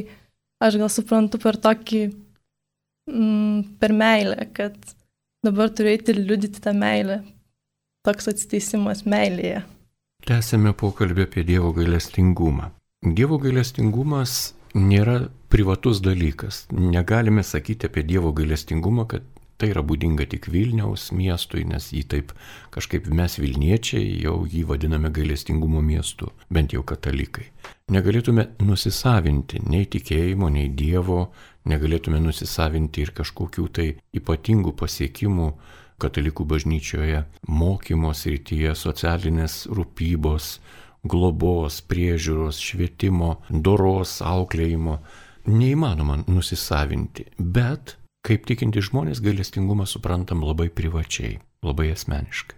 aš 0.62 0.78
gal 0.82 0.92
suprantu 0.92 1.40
per 1.42 1.58
tokį, 1.66 2.02
mm, 3.10 3.78
per 3.82 3.92
meilę, 3.92 4.46
kad 4.54 4.78
dabar 5.44 5.74
turiu 5.74 5.94
eiti 5.94 6.14
ir 6.14 6.22
liudyti 6.22 6.62
tą 6.62 6.74
meilę. 6.78 7.22
Toks 8.06 8.30
atsiteisimas 8.30 9.02
meilėje. 9.08 9.64
Tęsėme 10.28 10.72
pokalbį 10.76 11.26
apie 11.26 11.42
Dievo 11.44 11.72
gailestingumą. 11.76 12.70
Dievo 13.04 13.36
gailestingumas 13.40 14.54
nėra 14.74 15.26
privatus 15.52 16.00
dalykas. 16.04 16.64
Negalime 16.72 17.42
sakyti 17.44 17.88
apie 17.90 18.04
Dievo 18.08 18.32
gailestingumą, 18.36 19.06
kad 19.08 19.24
tai 19.64 19.70
yra 19.72 19.80
būdinga 19.80 20.26
tik 20.28 20.50
Vilniaus 20.52 21.06
miestui, 21.16 21.62
nes 21.64 21.86
jį 21.96 22.02
taip 22.12 22.32
kažkaip 22.74 23.06
mes 23.08 23.38
Vilniečiai 23.40 24.18
jau 24.20 24.42
jį 24.44 24.66
vadiname 24.68 25.08
gailestingumo 25.08 25.80
miestu, 25.80 26.28
bent 26.52 26.74
jau 26.76 26.82
katalikai. 26.84 27.46
Negalėtume 27.94 28.50
nusisavinti 28.60 29.62
nei 29.64 29.88
tikėjimo, 29.88 30.50
nei 30.52 30.68
Dievo, 30.68 31.30
negalėtume 31.64 32.20
nusisavinti 32.20 33.06
ir 33.06 33.14
kažkokių 33.16 33.66
tai 33.72 33.88
ypatingų 34.20 34.76
pasiekimų 34.76 35.48
katalikų 36.04 36.44
bažnyčioje, 36.52 37.24
mokymo 37.48 38.12
srityje, 38.12 38.76
socialinės 38.76 39.62
rūpybos, 39.72 40.58
globos, 41.08 41.80
priežiūros, 41.88 42.60
švietimo, 42.60 43.38
doros, 43.48 44.18
auklėjimo 44.20 45.00
neįmanoma 45.48 46.20
nusisavinti, 46.28 47.30
bet 47.38 47.96
kaip 48.24 48.46
tikinti 48.48 48.82
žmonės 48.84 49.20
gailestingumą 49.24 49.86
suprantam 49.88 50.44
labai 50.46 50.70
privačiai, 50.72 51.38
labai 51.64 51.90
asmeniškai. 51.92 52.56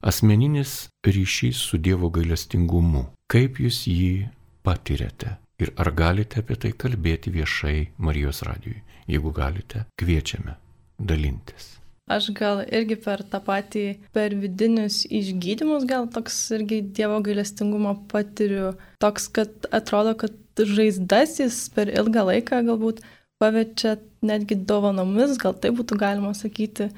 Asmeninis 0.00 0.88
ryšys 1.04 1.58
su 1.60 1.76
Dievo 1.76 2.08
gailestingumu. 2.14 3.10
Kaip 3.28 3.58
jūs 3.60 3.82
jį 3.90 4.30
patiriate 4.64 5.34
ir 5.60 5.74
ar 5.76 5.90
galite 5.92 6.40
apie 6.40 6.56
tai 6.56 6.70
kalbėti 6.72 7.34
viešai 7.34 7.90
Marijos 8.00 8.40
radijui? 8.46 8.80
Jeigu 9.10 9.34
galite, 9.34 9.84
kviečiame 10.00 10.54
dalintis. 10.96 11.76
Aš 12.10 12.30
gal 12.34 12.62
irgi 12.64 12.96
per 12.98 13.20
tą 13.28 13.38
patį, 13.44 13.84
per 14.14 14.32
vidinius 14.34 15.02
išgydymus 15.06 15.84
gal 15.90 16.08
toks 16.10 16.38
irgi 16.56 16.80
Dievo 16.96 17.20
gailestingumo 17.26 17.98
patiriu. 18.10 18.72
Toks, 19.02 19.28
kad 19.36 19.68
atrodo, 19.74 20.16
kad 20.18 20.64
žaizdas 20.64 21.38
jis 21.42 21.60
per 21.74 21.92
ilgą 21.92 22.24
laiką 22.30 22.64
galbūt 22.66 23.04
paverčia 23.40 23.98
netgi 24.26 24.58
dovanomis, 24.68 25.38
gal 25.40 25.54
tai 25.56 25.72
būtų 25.76 25.98
galima 26.00 26.32
sakyti, 26.36 26.90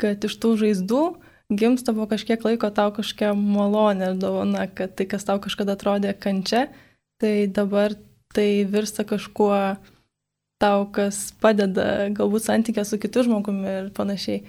kad 0.00 0.24
iš 0.24 0.38
tų 0.40 0.54
žaizdų 0.62 1.02
gimsta 1.52 1.92
po 1.92 2.06
kažkiek 2.08 2.44
laiko 2.46 2.70
tau 2.74 2.92
kažkokia 2.96 3.32
malonė 3.36 4.12
ir 4.12 4.20
dovana, 4.20 4.66
kad 4.68 4.94
tai, 4.96 5.06
kas 5.10 5.26
tau 5.28 5.38
kažkada 5.42 5.76
atrodė 5.76 6.14
kančia, 6.18 6.66
tai 7.20 7.46
dabar 7.46 7.94
tai 8.32 8.64
virsta 8.68 9.04
kažkuo 9.04 9.52
tau, 10.62 10.86
kas 10.94 11.32
padeda 11.42 12.08
galbūt 12.14 12.46
santykė 12.46 12.84
su 12.86 12.98
kitu 13.02 13.26
žmogumi 13.26 13.68
ir 13.68 13.92
panašiai. 13.96 14.42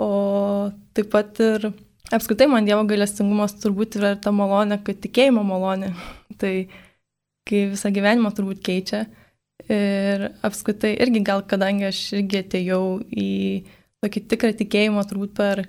O 0.00 0.70
taip 0.96 1.10
pat 1.12 1.40
ir 1.44 1.70
apskritai 2.14 2.48
man 2.50 2.66
Dievo 2.66 2.86
gailestingumas 2.88 3.58
turbūt 3.60 3.98
yra 4.00 4.14
ir 4.14 4.22
ta 4.24 4.32
malonė, 4.34 4.80
kad 4.84 5.00
tikėjimo 5.04 5.44
malonė. 5.46 5.92
tai 6.40 6.54
kai 7.48 7.66
visą 7.74 7.92
gyvenimą 7.94 8.32
turbūt 8.36 8.62
keičia. 8.64 9.04
Ir 9.68 10.30
apskritai 10.46 10.94
irgi 11.02 11.22
gal, 11.26 11.42
kadangi 11.46 11.88
aš 11.90 12.00
irgi 12.20 12.40
atėjau 12.44 12.84
į 13.10 13.28
tokį 14.00 14.22
tikrą 14.30 14.52
tikėjimą 14.56 15.04
turbūt 15.10 15.34
per 15.36 15.62
e, 15.64 15.68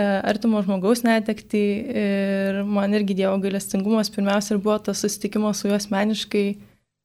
artimo 0.00 0.62
žmogaus 0.62 1.02
netekti 1.06 1.62
ir 2.02 2.60
man 2.68 2.94
irgi 2.94 3.16
Dievo 3.22 3.34
gailestingumas 3.42 4.12
pirmiausia 4.14 4.54
ir 4.54 4.62
buvo 4.62 4.78
tas 4.86 5.02
susitikimas 5.02 5.62
su 5.62 5.70
juo 5.70 5.78
asmeniškai, 5.78 6.46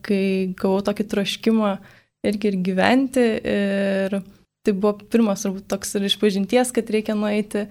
kai 0.05 0.23
gavau 0.59 0.83
tokį 0.85 1.07
troškimą 1.13 1.73
irgi 2.27 2.51
ir 2.51 2.59
gyventi. 2.69 3.27
Ir 3.41 4.19
tai 4.67 4.75
buvo 4.75 4.97
pirmas 5.09 5.45
turbūt 5.45 5.69
toks 5.71 5.95
ir 5.97 6.07
išpažinties, 6.09 6.73
kad 6.75 6.89
reikia 6.93 7.15
nueiti. 7.17 7.67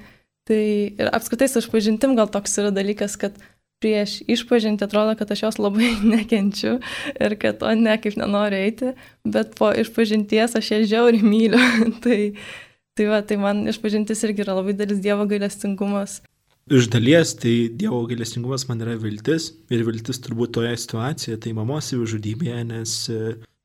Tai 0.47 0.63
ir 0.63 1.11
apskritai 1.11 1.49
su 1.51 1.61
išpažintim 1.63 2.15
gal 2.19 2.31
toks 2.31 2.55
yra 2.63 2.71
dalykas, 2.75 3.19
kad 3.19 3.35
prieš 3.83 4.21
išpažinti 4.27 4.85
atrodo, 4.85 5.15
kad 5.19 5.31
aš 5.31 5.43
jos 5.43 5.59
labai 5.61 5.93
nekenčiu 6.15 6.79
ir 7.21 7.37
kad 7.41 7.59
to 7.61 7.73
nekaip 7.75 8.17
nenoriu 8.21 8.61
eiti, 8.67 8.93
bet 9.25 9.57
po 9.59 9.73
išpažinties 9.73 10.57
aš 10.59 10.73
ją 10.73 10.81
žiauriai 10.93 11.27
myliu. 11.27 11.61
tai, 12.05 12.21
tai, 12.97 13.11
va, 13.11 13.21
tai 13.23 13.41
man 13.41 13.67
išpažintis 13.69 14.25
irgi 14.29 14.47
yra 14.47 14.57
labai 14.61 14.77
dalis 14.79 15.03
Dievo 15.05 15.29
gailestingumas. 15.29 16.21
Iš 16.67 16.89
dalies 16.91 17.37
tai 17.39 17.55
Dievo 17.71 18.01
gailestingumas 18.11 18.67
man 18.71 18.81
yra 18.83 18.97
viltis 18.99 19.53
ir 19.71 19.85
viltis 19.87 20.19
turbūt 20.25 20.57
toje 20.57 20.73
situacijoje, 20.83 21.39
tai 21.45 21.53
mamos 21.55 21.93
savižudybėje, 21.93 22.65
nes 22.73 22.97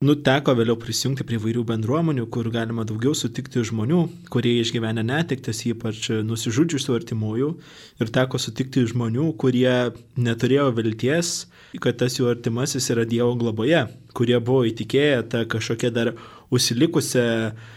Nu, 0.01 0.15
teko 0.17 0.55
vėliau 0.57 0.73
prisijungti 0.81 1.21
prie 1.29 1.37
vairių 1.37 1.61
bendruomenių, 1.69 2.23
kur 2.33 2.47
galima 2.49 2.81
daugiau 2.89 3.11
sutikti 3.13 3.61
žmonių, 3.69 3.99
kurie 4.33 4.55
išgyvena 4.57 5.03
netiktas, 5.05 5.59
ypač 5.69 6.07
nusižudžiusių 6.25 6.95
artimųjų. 6.95 7.49
Ir 8.01 8.09
teko 8.09 8.39
sutikti 8.41 8.81
žmonių, 8.89 9.27
kurie 9.37 9.91
neturėjo 10.17 10.71
vilties, 10.73 11.29
kad 11.85 11.99
tas 12.01 12.17
jų 12.17 12.31
artimasis 12.31 12.89
yra 12.89 13.05
Dievo 13.05 13.35
globoje, 13.37 13.83
kurie 14.17 14.39
buvo 14.41 14.63
įtikėję 14.71 15.19
tą 15.29 15.43
kažkokią 15.53 15.91
dar 15.93 16.09
užsilikusią 16.49 17.27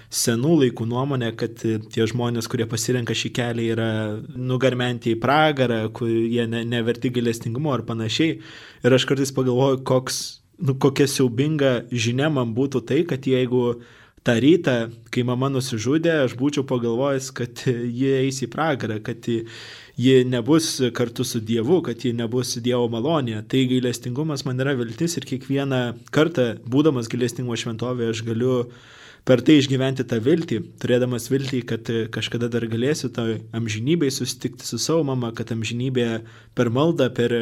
senų 0.08 0.54
laikų 0.62 0.86
nuomonę, 0.88 1.28
kad 1.36 1.60
tie 1.60 2.06
žmonės, 2.08 2.48
kurie 2.48 2.64
pasirenka 2.70 3.12
šį 3.12 3.32
kelią, 3.36 3.66
yra 3.74 3.90
nugarmenti 4.32 5.12
į 5.12 5.20
pragarą, 5.20 5.82
kurie 5.92 6.48
ne, 6.48 6.64
neverti 6.72 7.12
galestingumo 7.12 7.76
ar 7.76 7.84
panašiai. 7.84 8.38
Ir 8.80 8.96
aš 8.96 9.06
kartais 9.12 9.34
pagalvoju, 9.36 9.82
koks 9.84 10.22
nu, 10.58 10.74
kokia 10.78 11.06
siaubinga 11.10 11.84
žinia 11.90 12.30
man 12.32 12.54
būtų 12.56 12.84
tai, 12.88 13.02
kad 13.08 13.26
jeigu 13.26 13.80
tą 14.24 14.38
rytą, 14.40 14.74
kai 15.12 15.22
mama 15.26 15.50
nusižudė, 15.52 16.14
aš 16.24 16.34
būčiau 16.40 16.64
pagalvojęs, 16.68 17.28
kad 17.36 17.64
ji 17.68 18.12
eis 18.22 18.40
į 18.44 18.48
pragarą, 18.54 18.96
kad 19.04 19.26
ji 19.28 20.14
nebus 20.24 20.78
kartu 20.96 21.26
su 21.28 21.42
Dievu, 21.44 21.82
kad 21.84 22.00
ji 22.00 22.14
nebus 22.16 22.56
Dievo 22.64 22.88
malonė. 22.88 23.42
Tai 23.48 23.66
gailestingumas 23.68 24.46
man 24.48 24.64
yra 24.64 24.72
viltis 24.78 25.18
ir 25.20 25.28
kiekvieną 25.28 25.82
kartą, 26.14 26.54
būdamas 26.64 27.10
gailestingo 27.12 27.58
šventovėje, 27.60 28.14
aš 28.14 28.24
galiu 28.24 28.54
per 29.28 29.40
tai 29.44 29.58
išgyventi 29.60 30.04
tą 30.08 30.18
viltį, 30.24 30.60
turėdamas 30.80 31.28
viltį, 31.32 31.60
kad 31.68 31.92
kažkada 32.12 32.48
dar 32.52 32.64
galėsiu 32.68 33.12
tą 33.12 33.26
amžinybėj 33.56 34.12
susitikti 34.22 34.64
su 34.68 34.80
savo 34.80 35.04
mama, 35.12 35.34
kad 35.36 35.52
amžinybė 35.52 36.08
per 36.56 36.72
maldą, 36.72 37.10
per 37.12 37.36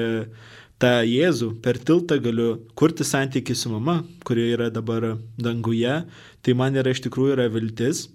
tą 0.83 0.93
Jėzų 1.07 1.53
per 1.63 1.79
tiltą 1.79 2.19
galiu 2.23 2.49
kurti 2.79 3.07
santykių 3.07 3.55
su 3.57 3.71
mama, 3.73 4.01
kuri 4.27 4.49
yra 4.57 4.69
dabar 4.75 5.13
danguje, 5.39 6.01
tai 6.43 6.55
man 6.59 6.79
yra 6.79 6.95
iš 6.95 7.05
tikrųjų 7.07 7.37
yra 7.37 7.49
viltis. 7.53 8.09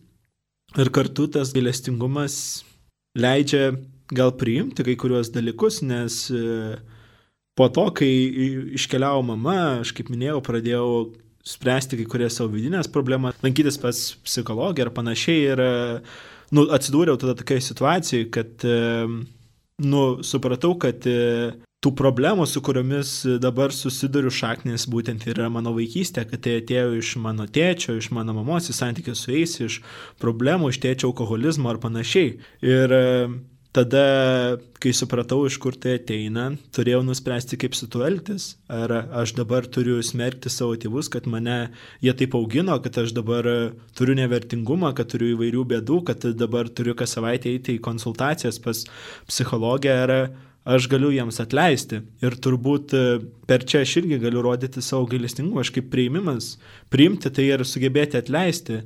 Ir 0.77 0.91
kartu 0.91 1.29
tas 1.31 1.53
gailestingumas 1.55 2.65
leidžia 3.17 3.77
gal 4.11 4.33
priimti 4.39 4.83
kai 4.83 4.97
kuriuos 4.99 5.31
dalykus, 5.31 5.79
nes 5.87 6.25
e, 6.31 6.75
po 7.57 7.69
to, 7.73 7.87
kai 7.95 8.09
iškeliavo 8.77 9.23
mama, 9.31 9.57
aš 9.81 9.93
kaip 9.95 10.11
minėjau, 10.11 10.41
pradėjau 10.43 10.89
spręsti 11.47 12.01
kai 12.01 12.07
kurias 12.11 12.37
savo 12.37 12.51
vidinės 12.55 12.91
problemas, 12.91 13.39
lankytis 13.43 13.79
pas 13.79 14.01
psichologę 14.27 14.83
ir 14.83 14.91
panašiai. 14.95 15.45
Ir 15.53 15.63
nu, 16.55 16.67
atsidūriau 16.75 17.19
tada 17.19 17.37
tokioje 17.39 17.63
situacijoje, 17.69 18.27
kad 18.35 18.67
e, 18.67 19.07
nu, 19.87 20.03
supratau, 20.27 20.75
kad 20.83 21.07
e, 21.07 21.55
tų 21.85 21.93
problemų, 21.97 22.47
su 22.49 22.61
kuriomis 22.65 23.11
dabar 23.41 23.73
susiduriu 23.75 24.31
šaknis, 24.33 24.87
būtent 24.89 25.27
yra 25.29 25.49
mano 25.53 25.75
vaikystė, 25.75 26.25
kad 26.29 26.41
tai 26.45 26.57
atėjo 26.61 26.95
iš 26.97 27.17
mano 27.21 27.45
tėčio, 27.45 27.99
iš 27.99 28.09
mano 28.15 28.33
mamos, 28.37 28.71
į 28.71 28.77
santykių 28.79 29.13
su 29.17 29.35
jais, 29.35 29.59
iš 29.61 29.81
problemų, 30.21 30.71
iš 30.73 30.81
tėčio 30.81 31.11
alkoholizmo 31.11 31.69
ar 31.69 31.77
panašiai. 31.83 32.31
Ir 32.65 32.95
e, 32.97 33.03
tada, 33.77 34.01
kai 34.81 34.95
supratau, 34.97 35.43
iš 35.45 35.59
kur 35.61 35.77
tai 35.77 35.99
ateina, 35.99 36.47
turėjau 36.73 37.03
nuspręsti, 37.05 37.61
kaip 37.61 37.77
su 37.77 37.85
tuo 37.93 38.01
elgtis. 38.09 38.55
Ar 38.73 38.95
aš 39.21 39.35
dabar 39.37 39.69
turiu 39.69 39.99
smerkti 40.01 40.49
savo 40.49 40.73
tėvus, 40.81 41.11
kad 41.13 41.29
mane 41.29 41.59
jie 42.01 42.15
taip 42.17 42.33
augino, 42.41 42.79
kad 42.81 42.97
aš 43.03 43.13
dabar 43.13 43.45
turiu 43.93 44.17
nevertingumą, 44.17 44.95
kad 44.97 45.13
turiu 45.13 45.35
įvairių 45.35 45.69
bėdų, 45.75 46.01
kad 46.09 46.25
dabar 46.41 46.73
turiu 46.73 46.97
kas 46.97 47.13
savaitę 47.19 47.53
eiti 47.53 47.77
į 47.77 47.85
konsultacijas 47.85 48.57
pas 48.65 48.81
psichologę. 49.29 49.93
Ar 50.07 50.17
aš 50.67 50.87
galiu 50.91 51.11
jiems 51.15 51.39
atleisti. 51.39 52.01
Ir 52.23 52.35
turbūt 52.43 52.95
e, 52.97 53.03
per 53.47 53.63
čia 53.67 53.83
aš 53.85 53.97
irgi 54.01 54.19
galiu 54.21 54.43
rodyti 54.43 54.83
savo 54.83 55.07
gailestingumą, 55.09 55.63
aš 55.63 55.71
kaip 55.77 55.87
priimimas, 55.93 56.55
priimti 56.93 57.31
tai 57.33 57.47
ir 57.53 57.63
sugebėti 57.67 58.19
atleisti, 58.19 58.81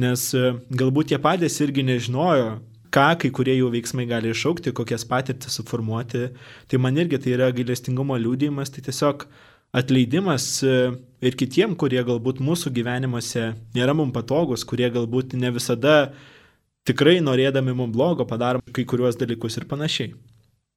nes 0.00 0.26
e, 0.36 0.54
galbūt 0.80 1.12
jie 1.12 1.20
patys 1.22 1.60
irgi 1.60 1.84
nežinojo, 1.90 2.56
ką 2.94 3.10
kai 3.20 3.30
kurie 3.34 3.58
jų 3.58 3.68
veiksmai 3.76 4.08
gali 4.10 4.32
iššaukti, 4.32 4.72
kokias 4.74 5.04
patirtis 5.06 5.60
suformuoti. 5.60 6.30
Tai 6.70 6.82
man 6.82 6.98
irgi 6.98 7.20
tai 7.22 7.36
yra 7.36 7.52
gailestingumo 7.54 8.16
liūdėjimas, 8.18 8.72
tai 8.72 8.86
tiesiog 8.88 9.28
atleidimas 9.76 10.48
e, 10.64 10.80
ir 11.22 11.38
kitiem, 11.38 11.76
kurie 11.78 12.00
galbūt 12.06 12.40
mūsų 12.42 12.72
gyvenimuose 12.80 13.52
nėra 13.76 13.94
mums 13.94 14.16
patogus, 14.16 14.64
kurie 14.66 14.88
galbūt 14.90 15.36
ne 15.38 15.52
visada 15.54 16.14
tikrai 16.88 17.20
norėdami 17.22 17.76
mums 17.76 17.94
blogo 17.94 18.24
padarom 18.26 18.64
kai 18.72 18.88
kuriuos 18.88 19.20
dalykus 19.20 19.60
ir 19.60 19.68
panašiai. 19.70 20.14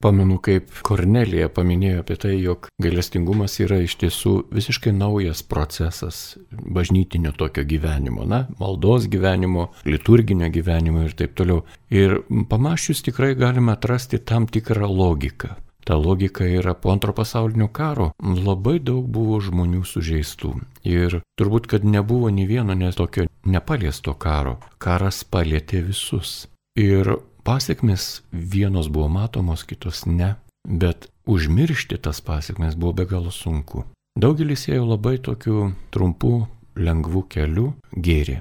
Pamenu, 0.04 0.36
kaip 0.44 0.68
Kornelija 0.84 1.48
paminėjo 1.54 2.02
apie 2.02 2.18
tai, 2.20 2.34
jog 2.44 2.68
gailestingumas 2.84 3.56
yra 3.64 3.78
iš 3.86 3.96
tiesų 4.02 4.34
visiškai 4.52 4.92
naujas 4.92 5.46
procesas 5.48 6.38
bažnytinio 6.52 7.32
tokio 7.40 7.64
gyvenimo, 7.68 8.26
na, 8.28 8.44
maldos 8.60 9.08
gyvenimo, 9.08 9.70
liturginio 9.88 10.52
gyvenimo 10.52 11.06
ir 11.08 11.16
taip 11.16 11.38
toliau. 11.40 11.64
Ir 11.94 12.20
pamašius 12.52 13.06
tikrai 13.08 13.32
galime 13.40 13.78
atrasti 13.78 14.20
tam 14.20 14.50
tikrą 14.52 14.92
logiką. 14.92 15.56
Ta 15.84 15.96
logika 15.96 16.46
yra 16.48 16.74
po 16.74 16.92
antro 16.92 17.14
pasaulinio 17.14 17.68
karo 17.68 18.12
labai 18.20 18.78
daug 18.80 19.08
buvo 19.08 19.40
žmonių 19.44 19.84
sužeistų. 19.88 20.54
Ir 20.88 21.20
turbūt, 21.40 21.68
kad 21.68 21.84
nebuvo 21.84 22.32
nei 22.32 22.48
vieno 22.48 22.76
net 22.76 22.96
tokio 23.00 23.28
nepaliesto 23.44 24.16
karo. 24.16 24.60
Karas 24.80 25.24
palėtė 25.28 25.84
visus. 25.88 26.48
Ir 26.80 27.18
Pasiekmes 27.44 28.24
vienos 28.32 28.88
buvo 28.88 29.10
matomos, 29.10 29.64
kitos 29.68 30.06
ne, 30.06 30.36
bet 30.64 31.10
užmiršti 31.26 31.98
tas 31.98 32.22
pasiekmes 32.22 32.76
buvo 32.76 32.94
be 32.94 33.06
galo 33.06 33.32
sunku. 33.32 33.84
Daugelis 34.16 34.70
ėjo 34.70 34.86
labai 34.94 35.18
tokiu 35.18 35.74
trumpu, 35.92 36.46
lengvu 36.76 37.26
keliu 37.28 37.74
gėrė. 37.92 38.40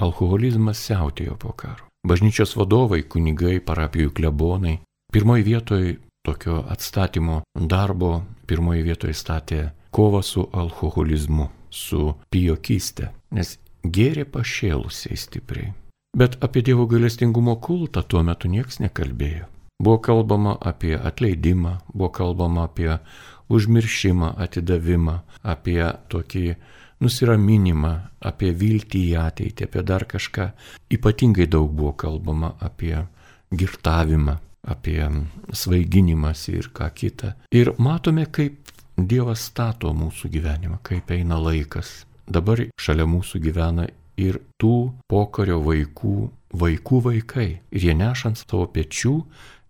Alkoholizmas 0.00 0.80
siautėjo 0.80 1.36
po 1.36 1.52
karo. 1.52 1.84
Bažnyčios 2.08 2.56
vadovai, 2.56 3.02
kunigai, 3.04 3.58
parapijų 3.60 4.14
klebonai 4.16 4.78
pirmoji 5.12 5.44
vietoje 5.44 5.98
tokio 6.24 6.62
atstatymo 6.68 7.42
darbo, 7.54 8.22
pirmoji 8.46 8.86
vietoje 8.86 9.14
statė 9.14 9.60
kovą 9.92 10.22
su 10.24 10.46
alkoholizmu, 10.52 11.50
su 11.70 12.14
pijokystė, 12.32 13.10
nes 13.36 13.58
gėrė 13.84 14.24
pašėlusiai 14.24 15.18
stipriai. 15.18 15.74
Bet 16.16 16.36
apie 16.44 16.62
Dievo 16.62 16.86
gailestingumo 16.90 17.56
kultą 17.62 18.02
tuo 18.02 18.22
metu 18.26 18.50
niekas 18.50 18.80
nekalbėjo. 18.82 19.46
Buvo 19.80 20.00
kalbama 20.02 20.56
apie 20.60 20.96
atleidimą, 20.98 21.76
buvo 21.94 22.10
kalbama 22.10 22.66
apie 22.66 22.98
užmiršimą, 23.48 24.34
atidavimą, 24.44 25.14
apie 25.42 25.80
tokį 26.12 26.44
nusiraminimą, 27.00 27.92
apie 28.20 28.50
viltį 28.52 29.04
į 29.12 29.14
ateitį, 29.22 29.68
apie 29.70 29.84
dar 29.86 30.04
kažką. 30.10 30.50
Ypatingai 30.92 31.46
daug 31.48 31.70
buvo 31.72 31.94
kalbama 31.94 32.52
apie 32.60 32.96
girtavimą, 33.54 34.36
apie 34.66 34.98
svaiginimas 35.62 36.48
ir 36.52 36.68
ką 36.74 36.90
kitą. 36.94 37.34
Ir 37.54 37.74
matome, 37.78 38.26
kaip 38.26 38.58
Dievas 39.00 39.46
stato 39.48 39.94
mūsų 39.96 40.28
gyvenimą, 40.28 40.82
kaip 40.84 41.08
eina 41.14 41.38
laikas. 41.40 42.02
Dabar 42.28 42.60
šalia 42.76 43.06
mūsų 43.08 43.40
gyvena 43.40 43.86
ir 44.20 44.40
tų 44.60 44.92
pokario 45.10 45.60
vaikų 45.64 46.30
vaikų 46.60 47.02
vaikai. 47.06 47.48
Ir 47.70 47.86
jie 47.90 47.94
nešant 47.94 48.40
savo 48.40 48.66
pečių 48.74 49.14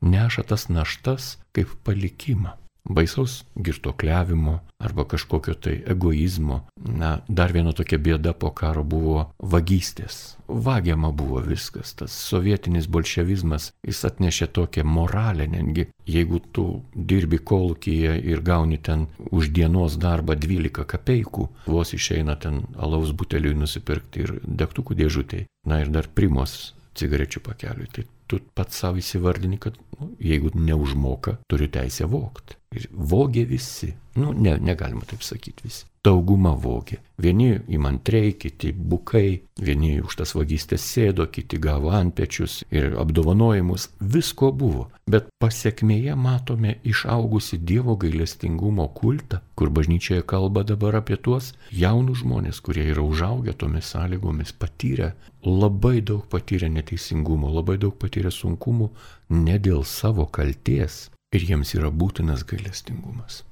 neša 0.01 0.47
tas 0.49 0.69
naštas 0.73 1.37
kaip 1.57 1.77
palikimą 1.85 2.60
baisaus 2.85 3.45
girtokliavimo 3.57 4.61
arba 4.79 5.05
kažkokio 5.05 5.55
tai 5.55 5.83
egoizmo. 5.87 6.61
Na, 6.77 7.19
dar 7.29 7.53
viena 7.53 7.73
tokia 7.77 7.99
bėda 8.01 8.33
po 8.33 8.51
karo 8.57 8.85
buvo 8.85 9.27
vagystės. 9.39 10.37
Vagiama 10.49 11.13
buvo 11.13 11.43
viskas. 11.45 11.93
Tas 11.95 12.15
sovietinis 12.31 12.89
bolševizmas, 12.91 13.71
jis 13.87 14.05
atnešė 14.09 14.49
tokią 14.57 14.85
moralę 14.85 15.47
netgi. 15.53 15.87
Jeigu 16.11 16.41
tu 16.53 16.67
dirbi 16.95 17.39
kolkyje 17.39 18.17
ir 18.33 18.43
gauni 18.43 18.79
ten 18.79 19.07
už 19.31 19.53
dienos 19.55 19.99
darbą 20.01 20.35
12 20.35 20.87
kapeikų, 20.95 21.49
vos 21.67 21.95
išeina 21.95 22.37
ten 22.41 22.65
alaus 22.77 23.13
buteliui 23.13 23.55
nusipirkti 23.55 24.25
ir 24.25 24.39
degtukų 24.45 24.97
dėžutėje. 25.05 25.47
Na 25.69 25.83
ir 25.85 25.93
dar 25.93 26.09
primos 26.09 26.73
cigarečių 26.97 27.45
pakeliui. 27.45 27.93
Tai 27.93 28.09
tu 28.31 28.39
pats 28.55 28.83
savo 28.83 29.01
įsivardini, 29.03 29.59
kad 29.63 29.77
nu, 29.99 30.13
jeigu 30.23 30.53
neužmoka, 30.55 31.37
turiu 31.51 31.71
teisę 31.73 32.07
vokti. 32.11 32.59
Ir 32.79 32.87
vogė 32.95 33.43
visi. 33.51 33.91
Nu, 34.21 34.31
ne, 34.33 34.55
negalima 34.63 35.03
taip 35.11 35.25
sakyti 35.27 35.67
visi. 35.67 35.90
Dauguma 36.01 36.55
vogė. 36.57 36.97
Vieni 37.21 37.59
įmantriai, 37.69 38.31
kiti 38.33 38.71
bukai, 38.73 39.43
vieni 39.61 39.99
už 40.01 40.15
tas 40.17 40.31
vagystės 40.33 40.81
sėdo, 40.81 41.27
kiti 41.29 41.59
gavo 41.61 41.91
antpečius 41.93 42.63
ir 42.73 42.95
apdovanojimus. 43.03 43.91
Visko 44.01 44.49
buvo. 44.63 44.87
Bet 45.05 45.29
pasiekmėje 45.45 46.15
matome 46.17 46.79
išaugusi 46.89 47.59
Dievo 47.61 47.99
gailestingumo 48.01 48.89
kultą, 48.97 49.43
kur 49.53 49.69
bažnyčioje 49.77 50.25
kalba 50.25 50.65
dabar 50.65 51.03
apie 51.03 51.21
tuos 51.21 51.53
jaunus 51.69 52.25
žmonės, 52.25 52.63
kurie 52.65 52.89
yra 52.95 53.05
užaugę 53.05 53.53
tomis 53.53 53.93
sąlygomis, 53.93 54.57
patyrę 54.57 55.13
labai 55.45 56.01
daug 56.01 56.25
patyrę 56.33 56.73
neteisingumo, 56.73 57.53
labai 57.61 57.77
daug 57.77 58.01
patyrę 58.01 58.33
sunkumų 58.33 58.89
ne 59.37 59.61
dėl 59.61 59.85
savo 59.85 60.25
kalties, 60.33 61.11
ir 61.37 61.45
jiems 61.53 61.77
yra 61.77 61.93
būtinas 61.93 62.49
gailestingumas. 62.49 63.43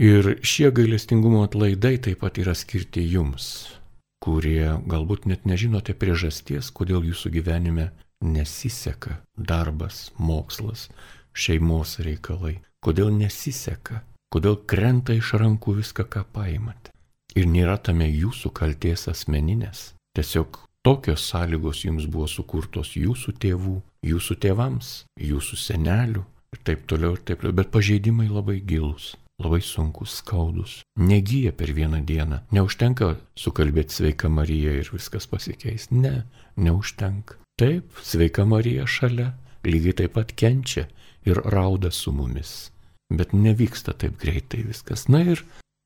Ir 0.00 0.38
šie 0.40 0.70
gailestingumo 0.72 1.42
atlaidai 1.44 1.98
taip 2.00 2.22
pat 2.24 2.38
yra 2.40 2.54
skirti 2.56 3.02
jums, 3.12 3.76
kurie 4.24 4.78
galbūt 4.88 5.26
net 5.28 5.44
nežinote 5.44 5.92
priežasties, 5.92 6.70
kodėl 6.72 7.04
jūsų 7.04 7.32
gyvenime 7.34 7.90
nesiseka 8.24 9.18
darbas, 9.36 10.08
mokslas, 10.16 10.86
šeimos 11.36 11.98
reikalai, 12.00 12.62
kodėl 12.80 13.12
nesiseka, 13.12 14.00
kodėl 14.32 14.56
krenta 14.64 15.12
iš 15.12 15.34
rankų 15.36 15.76
viską, 15.82 16.08
ką 16.08 16.24
paimate. 16.32 16.88
Ir 17.36 17.44
nėra 17.44 17.76
tame 17.76 18.08
jūsų 18.08 18.48
kalties 18.56 19.10
asmeninės. 19.12 19.92
Tiesiog 20.16 20.56
tokios 20.80 21.20
sąlygos 21.28 21.84
jums 21.84 22.08
buvo 22.08 22.30
sukurtos 22.32 22.96
jūsų 22.96 23.36
tėvų, 23.44 23.76
jūsų 24.08 24.40
tėvams, 24.40 25.02
jūsų 25.20 25.64
senelių 25.68 26.24
ir 26.56 26.64
taip 26.64 26.88
toliau 26.88 27.12
ir 27.12 27.26
taip 27.28 27.44
toliau, 27.44 27.60
bet 27.60 27.68
pažeidimai 27.76 28.32
labai 28.32 28.62
gilus 28.64 29.18
labai 29.42 29.60
sunkus, 29.64 30.18
skaudus. 30.22 30.80
Negyja 30.98 31.52
per 31.52 31.74
vieną 31.74 32.02
dieną. 32.06 32.42
Neužtenka 32.54 33.14
sukalbėti 33.38 33.98
sveika 33.98 34.30
Marija 34.32 34.74
ir 34.80 34.90
viskas 34.94 35.28
pasikeis. 35.30 35.90
Ne, 35.90 36.22
neužtenka. 36.56 37.38
Taip, 37.60 37.98
sveika 38.02 38.46
Marija 38.48 38.86
šalia, 38.88 39.32
lygiai 39.68 39.98
taip 40.02 40.14
pat 40.16 40.32
kenčia 40.38 40.86
ir 41.28 41.40
rauda 41.44 41.90
su 41.90 42.12
mumis. 42.12 42.70
Bet 43.12 43.34
nevyksta 43.36 43.92
taip 43.98 44.16
greitai 44.22 44.62
viskas. 44.66 45.04
Na 45.12 45.20
ir 45.34 45.42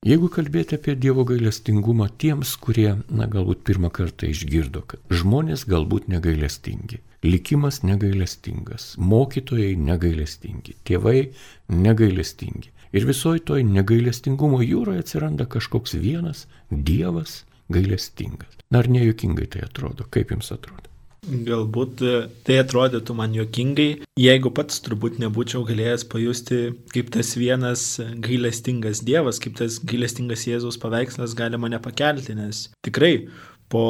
jeigu 0.06 0.30
kalbėti 0.32 0.78
apie 0.78 0.94
Dievo 0.94 1.24
gailestingumą 1.26 2.06
tiems, 2.22 2.54
kurie, 2.62 2.92
na, 3.10 3.26
galbūt 3.26 3.64
pirmą 3.66 3.90
kartą 3.90 4.30
išgirdo, 4.30 4.84
kad 4.86 5.02
žmonės 5.10 5.66
galbūt 5.66 6.06
negailestingi, 6.12 7.00
likimas 7.26 7.82
negailestingas, 7.82 8.94
mokytojai 8.96 9.74
negailestingi, 9.80 10.78
tėvai 10.86 11.32
negailestingi. 11.72 12.75
Ir 12.94 13.06
visoji 13.08 13.42
toj 13.46 13.64
negailestingumo 13.66 14.60
jūroje 14.62 15.02
atsiranda 15.02 15.46
kažkoks 15.50 15.96
vienas 15.98 16.46
Dievas 16.70 17.44
gailestingas. 17.72 18.58
Ar 18.74 18.88
nejuokingai 18.90 19.46
tai 19.50 19.64
atrodo? 19.66 20.06
Kaip 20.10 20.30
jums 20.34 20.52
atrodo? 20.54 20.86
Galbūt 21.26 22.02
e, 22.06 22.14
tai 22.46 22.60
atrodytų 22.62 23.14
man 23.18 23.32
juokingai, 23.34 23.88
jeigu 24.20 24.52
pats 24.54 24.78
turbūt 24.84 25.18
nebūčiau 25.18 25.64
galėjęs 25.66 26.04
pajusti, 26.12 26.60
kaip 26.92 27.10
tas 27.16 27.32
vienas 27.34 27.86
gailestingas 28.22 29.02
Dievas, 29.06 29.40
kaip 29.42 29.56
tas 29.58 29.80
gailestingas 29.82 30.46
Jėzaus 30.46 30.78
paveikslas 30.78 31.34
gali 31.38 31.58
mane 31.58 31.80
pakelti, 31.82 32.36
nes 32.38 32.68
tikrai 32.86 33.26
po 33.72 33.86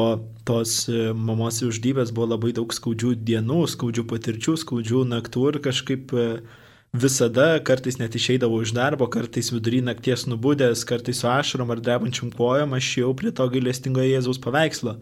tos 0.48 0.86
e, 0.88 1.10
mamos 1.12 1.60
uždybės 1.66 2.14
buvo 2.16 2.30
labai 2.32 2.54
daug 2.56 2.72
skaudžių 2.72 3.12
dienų, 3.28 3.66
skaudžių 3.68 4.06
patirčių, 4.08 4.56
skaudžių 4.64 5.04
naktų 5.12 5.50
ir 5.50 5.60
kažkaip 5.68 6.16
uh, 6.16 6.62
visada, 7.02 7.58
kartais 7.64 7.98
net 8.00 8.16
išeidavau 8.18 8.62
iš 8.64 8.72
darbo, 8.76 9.06
kartais 9.12 9.52
vidury 9.52 9.82
nakties 9.84 10.26
nubudęs, 10.30 10.84
kartais 10.88 11.20
su 11.22 11.28
ašarom 11.30 11.70
ar 11.74 11.80
drebančiam 11.84 12.32
kojom, 12.32 12.74
aš 12.76 12.90
jau 13.02 13.12
prie 13.18 13.32
to 13.34 13.46
gailestingojo 13.52 14.10
Jėzaus 14.10 14.42
paveikslo. 14.42 14.96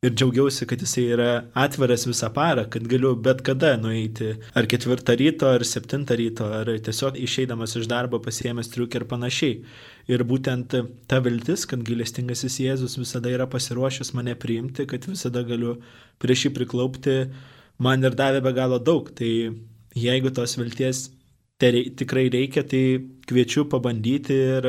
Ir 0.00 0.14
džiaugiausi, 0.16 0.64
kad 0.64 0.80
jisai 0.80 1.02
yra 1.12 1.28
atviras 1.60 2.06
visą 2.08 2.30
parą, 2.32 2.62
kad 2.72 2.86
galiu 2.88 3.10
bet 3.20 3.42
kada 3.44 3.74
nueiti, 3.76 4.30
ar 4.56 4.64
ketvirtą 4.64 5.12
ryto, 5.20 5.50
ar 5.52 5.64
septintą 5.68 6.16
ryto, 6.16 6.46
ar 6.56 6.70
tiesiog 6.86 7.18
išeidamas 7.20 7.76
iš 7.76 7.84
darbo 7.90 8.16
pasiemęs 8.24 8.72
triukį 8.72 9.02
ir 9.02 9.06
panašiai. 9.10 9.60
Ir 10.08 10.24
būtent 10.24 10.78
ta 11.04 11.20
viltis, 11.20 11.66
kad 11.68 11.84
gailestingasis 11.84 12.56
Jėzus 12.64 12.96
visada 12.96 13.28
yra 13.28 13.44
pasiruošęs 13.52 14.14
mane 14.16 14.38
priimti, 14.40 14.88
kad 14.88 15.04
visada 15.04 15.44
galiu 15.44 15.76
prieš 16.16 16.46
jį 16.46 16.54
priklaupti, 16.56 17.20
man 17.76 18.00
ir 18.00 18.16
davė 18.16 18.40
be 18.48 18.56
galo 18.56 18.80
daug. 18.80 19.12
Tai 19.12 19.30
jeigu 20.08 20.32
tos 20.32 20.56
vilties 20.56 21.10
tai 21.60 21.84
tikrai 21.96 22.28
reikia, 22.32 22.64
tai 22.64 22.82
kviečiu 23.28 23.66
pabandyti 23.68 24.36
ir 24.56 24.68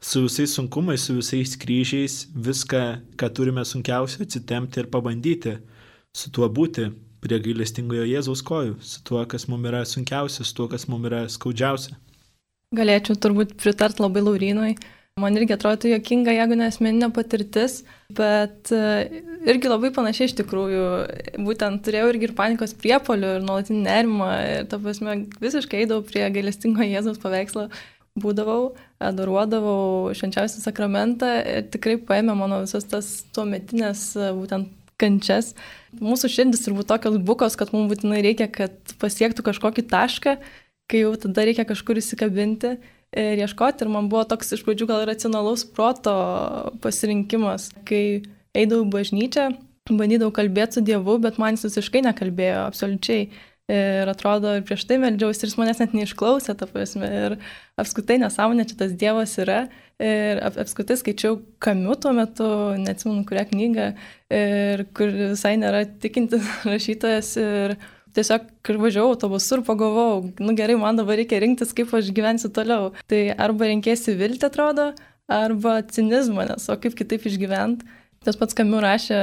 su 0.00 0.26
visais 0.26 0.52
sunkumais, 0.52 1.06
su 1.08 1.16
visais 1.16 1.56
kryžiais 1.56 2.26
viską, 2.34 2.82
ką 3.16 3.30
turime 3.32 3.64
sunkiausia, 3.64 4.26
atsitemti 4.26 4.82
ir 4.82 4.90
pabandyti 4.92 5.56
su 6.16 6.30
tuo 6.30 6.48
būti 6.52 6.90
prie 7.24 7.38
gailestingojo 7.42 8.04
Jėzaus 8.06 8.42
kojų, 8.46 8.76
su 8.84 9.00
tuo, 9.06 9.22
kas 9.26 9.48
mums 9.50 9.68
yra 9.70 9.82
sunkiausia, 9.88 10.44
su 10.44 10.54
tuo, 10.54 10.68
kas 10.72 10.86
mums 10.92 11.08
yra 11.08 11.24
skaudžiausia. 11.32 11.96
Galėčiau 12.76 13.16
turbūt 13.22 13.56
pritart 13.62 14.00
labai 14.02 14.22
Laurinui. 14.26 14.76
Man 15.16 15.32
irgi 15.32 15.54
atrodo 15.54 15.88
jokinga, 15.88 16.28
jeigu 16.36 16.58
nesmeninė 16.60 17.06
patirtis, 17.16 17.78
bet 18.12 18.68
e, 18.68 18.80
irgi 19.48 19.70
labai 19.70 19.88
panašiai 19.96 20.28
iš 20.28 20.34
tikrųjų. 20.42 20.82
Būtent 21.40 21.80
turėjau 21.86 22.10
irgi 22.10 22.26
ir 22.28 22.34
panikos 22.36 22.74
priepolių, 22.76 23.30
ir 23.38 23.46
nuolatinį 23.46 23.78
nerimą, 23.86 24.26
ir 24.44 24.66
ta 24.68 24.76
prasme 24.76 25.14
visiškai 25.40 25.78
eidavau 25.80 26.04
prie 26.04 26.26
gailestingo 26.34 26.84
Jėzaus 26.84 27.16
paveikslo, 27.22 27.64
būdavau, 28.20 28.74
adoruodavau 29.08 30.12
švenčiausią 30.20 30.60
sakramentą 30.60 31.30
ir 31.48 31.64
tikrai 31.72 31.96
paėmė 31.96 32.34
mano 32.36 32.58
visas 32.66 32.84
tas 32.90 33.08
tuometinės 33.32 34.02
e, 34.20 34.28
būtent 34.36 34.68
kančias. 35.00 35.54
Mūsų 35.96 36.28
širdis 36.34 36.66
turbūt 36.66 36.90
tokios 36.92 37.16
bukos, 37.24 37.56
kad 37.56 37.72
mums 37.72 37.88
būtinai 37.94 38.20
reikia, 38.20 38.50
kad 38.52 38.76
pasiektų 39.00 39.48
kažkokį 39.48 39.86
tašką, 39.96 40.36
kai 40.92 41.02
jau 41.06 41.16
tada 41.24 41.48
reikia 41.48 41.64
kažkur 41.72 42.04
įsikabinti 42.04 42.74
ir 43.14 43.42
ieškoti. 43.44 43.84
Ir 43.84 43.92
man 43.92 44.10
buvo 44.12 44.24
toks 44.28 44.54
iš 44.56 44.64
pradžių 44.66 44.88
gal 44.90 45.04
racionalaus 45.08 45.66
proto 45.76 46.16
pasirinkimas, 46.84 47.70
kai 47.88 48.22
eidavau 48.56 48.86
bažnyčią, 48.90 49.50
bandydavau 49.90 50.34
kalbėti 50.34 50.78
su 50.78 50.86
Dievu, 50.86 51.18
bet 51.22 51.38
man 51.42 51.56
jis 51.56 51.68
visiškai 51.70 52.04
nekalbėjo, 52.08 52.64
absoliučiai. 52.70 53.28
Ir 53.66 54.06
atrodo, 54.06 54.52
ir 54.54 54.62
prieš 54.62 54.84
tai 54.86 54.94
meldžiausi, 55.02 55.40
ir 55.42 55.50
jis 55.50 55.56
manęs 55.58 55.80
net 55.82 55.94
neišklausė, 55.96 56.54
ta 56.54 56.68
prasme. 56.70 57.08
Ir 57.10 57.34
apskritai 57.82 58.20
nesąmonė 58.22 58.68
čia 58.70 58.76
tas 58.78 58.92
Dievas 58.94 59.32
yra. 59.42 59.64
Ir 59.98 60.38
ap, 60.46 60.54
apskritai 60.62 60.94
skaičiau 61.00 61.40
kamiu 61.62 61.96
tuo 61.98 62.12
metu, 62.14 62.46
neatsimenu 62.78 63.24
kurią 63.26 63.42
knygą, 63.50 63.88
ir 64.38 64.84
kur 64.94 65.10
visai 65.32 65.56
nėra 65.58 65.82
tikintis 66.02 66.46
rašytojas. 66.70 67.32
Ir 67.42 67.74
tiesiog, 68.16 68.48
važiavau 68.82 69.12
autobusu 69.14 69.58
ir 69.58 69.66
pagalvojau, 69.66 70.22
nu 70.42 70.54
gerai, 70.58 70.78
man 70.80 70.98
dabar 70.98 71.18
reikia 71.20 71.40
rinktis, 71.42 71.74
kaip 71.76 71.92
aš 71.96 72.10
gyvensiu 72.16 72.50
toliau. 72.54 72.90
Tai 73.10 73.20
arba 73.46 73.68
renkėsi 73.70 74.16
viltį, 74.18 74.48
atrodo, 74.48 74.90
arba 75.32 75.78
cinizmą, 75.92 76.48
nes 76.50 76.68
o 76.70 76.76
kaip 76.80 76.96
kitaip 76.98 77.26
išgyventi. 77.28 77.86
Tas 78.26 78.38
pats 78.38 78.56
Kamiu 78.58 78.80
rašė, 78.82 79.18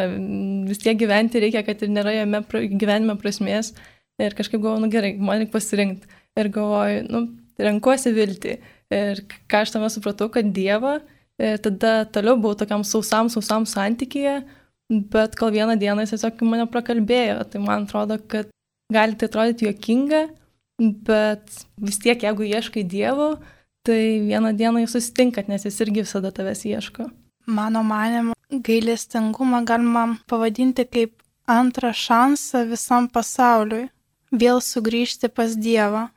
vis 0.70 0.80
tiek 0.80 0.96
gyventi 1.00 1.42
reikia, 1.44 1.64
kad 1.68 1.82
ir 1.84 1.92
nėra 1.92 2.14
jame 2.16 2.44
gyvenime 2.80 3.18
prasmės. 3.20 3.74
Ir 4.22 4.36
kažkaip 4.38 4.62
galvoju, 4.62 4.84
nu 4.86 4.92
gerai, 4.94 5.16
man 5.20 5.42
reikia 5.42 5.56
pasirinkti. 5.58 6.20
Ir 6.40 6.50
galvoju, 6.54 7.02
nu, 7.10 7.24
renkuosi 7.60 8.14
viltį. 8.16 8.56
Ir 8.94 9.24
ką 9.52 9.64
aš 9.66 9.74
tame 9.76 9.90
supratau, 9.92 10.30
kad 10.32 10.54
Dievą, 10.56 11.00
ir 11.42 11.60
tada 11.66 12.04
toliau 12.14 12.38
buvau 12.40 12.56
tokiam 12.60 12.86
sausam, 12.88 13.32
sausam 13.34 13.68
santykyje, 13.70 14.40
bet 15.14 15.38
kol 15.40 15.52
vieną 15.52 15.76
dieną 15.82 16.06
jis 16.06 16.16
tiesiog 16.16 16.44
mane 16.48 16.68
prakalbėjo. 16.72 17.42
Tai 17.50 17.64
man 17.66 17.88
atrodo, 17.88 18.20
kad 18.30 18.52
gali 18.94 19.18
tai 19.18 19.30
atrodyti 19.30 19.68
juokinga, 19.68 20.22
bet 21.08 21.66
vis 21.82 22.00
tiek, 22.04 22.24
jeigu 22.24 22.48
ieškai 22.48 22.86
Dievo, 22.90 23.34
tai 23.88 24.22
vieną 24.24 24.54
dieną 24.58 24.84
jūs 24.84 24.96
susitinkat, 24.98 25.50
nes 25.52 25.66
jis 25.68 25.82
irgi 25.84 26.06
visada 26.06 26.32
tavęs 26.32 26.64
ieško. 26.70 27.10
Mano 27.46 27.84
manimu, 27.84 28.38
gailestingumą 28.50 29.64
galima 29.68 30.06
pavadinti 30.32 30.86
kaip 30.88 31.18
antrą 31.48 31.92
šansą 31.92 32.64
visam 32.70 33.10
pasauliui. 33.12 33.90
Vėl 34.34 34.62
sugrįžti 34.66 35.30
pas 35.30 35.54
Dievą, 35.54 36.08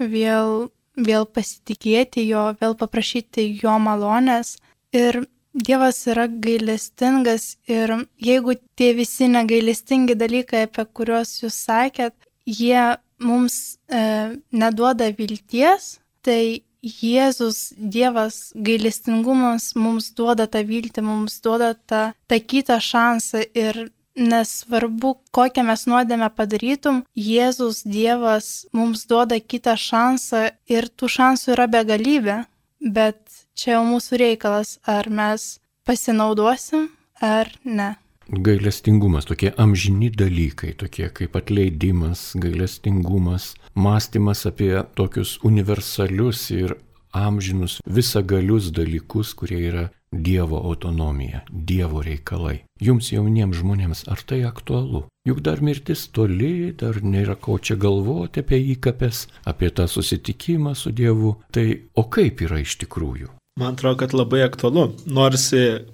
vėl, 0.00 0.70
vėl 0.96 1.26
pasitikėti 1.30 2.24
jo, 2.26 2.48
vėl 2.58 2.74
paprašyti 2.74 3.44
jo 3.62 3.76
malonės. 3.78 4.56
Ir 4.92 5.22
Dievas 5.52 6.00
yra 6.08 6.26
gailestingas 6.26 7.56
ir 7.68 7.92
jeigu 8.16 8.56
tie 8.76 8.92
visi 8.96 9.28
negailestingi 9.28 10.16
dalykai, 10.16 10.66
apie 10.66 10.84
kuriuos 10.96 11.34
jūs 11.42 11.58
sakėt, 11.68 12.14
jie 12.48 12.96
mums 13.22 13.78
e, 13.88 14.02
neduoda 14.50 15.10
vilties, 15.18 15.98
tai 16.24 16.62
Jėzus, 16.82 17.70
Dievas, 17.78 18.50
gailestingumas 18.58 19.68
mums 19.78 20.08
duoda 20.18 20.48
tą 20.50 20.64
viltį, 20.66 21.04
mums 21.06 21.36
duoda 21.44 21.76
tą, 21.86 22.08
tą 22.26 22.38
kitą 22.42 22.80
šansą 22.82 23.44
ir 23.54 23.84
nesvarbu, 24.18 25.14
kokią 25.30 25.62
mes 25.68 25.86
nuodėmę 25.86 26.28
padarytum, 26.34 27.04
Jėzus, 27.14 27.84
Dievas 27.86 28.66
mums 28.74 29.06
duoda 29.06 29.38
kitą 29.38 29.76
šansą 29.78 30.48
ir 30.66 30.90
tų 30.90 31.12
šansų 31.16 31.54
yra 31.54 31.68
begalybė, 31.70 32.42
bet 32.82 33.21
čia 33.54 33.76
jau 33.76 33.82
mūsų 33.88 34.20
reikalas, 34.22 34.78
ar 34.86 35.10
mes 35.10 35.58
pasinaudosim 35.86 36.88
ar 37.22 37.50
ne. 37.64 37.94
Gailestingumas, 38.32 39.26
tokie 39.28 39.50
amžini 39.58 40.08
dalykai, 40.14 40.72
tokie 40.78 41.08
kaip 41.10 41.34
atleidimas, 41.36 42.30
gailestingumas, 42.38 43.52
mąstymas 43.74 44.46
apie 44.48 44.72
tokius 44.96 45.36
universalius 45.44 46.46
ir 46.54 46.76
amžinus 47.12 47.80
visagalius 47.86 48.70
dalykus, 48.72 49.34
kurie 49.34 49.58
yra 49.68 49.88
Dievo 50.12 50.58
autonomija, 50.68 51.40
Dievo 51.48 52.02
reikalai. 52.04 52.58
Jums 52.80 53.08
jauniems 53.14 53.56
žmonėms 53.62 54.04
ar 54.12 54.20
tai 54.28 54.42
aktualu? 54.44 55.06
Juk 55.24 55.40
dar 55.40 55.62
mirtis 55.64 56.04
toli, 56.12 56.72
dar 56.76 57.00
nėra 57.00 57.36
ko 57.40 57.56
čia 57.58 57.78
galvoti 57.80 58.44
apie 58.44 58.60
įkapės, 58.74 59.26
apie 59.48 59.70
tą 59.72 59.88
susitikimą 59.88 60.74
su 60.76 60.92
Dievu. 60.92 61.38
Tai 61.52 61.66
o 61.96 62.04
kaip 62.12 62.44
yra 62.44 62.60
iš 62.60 62.76
tikrųjų? 62.84 63.32
Man 63.60 63.74
atrodo, 63.74 63.96
kad 64.00 64.14
labai 64.16 64.38
aktualu. 64.46 64.86
Nors 65.12 65.50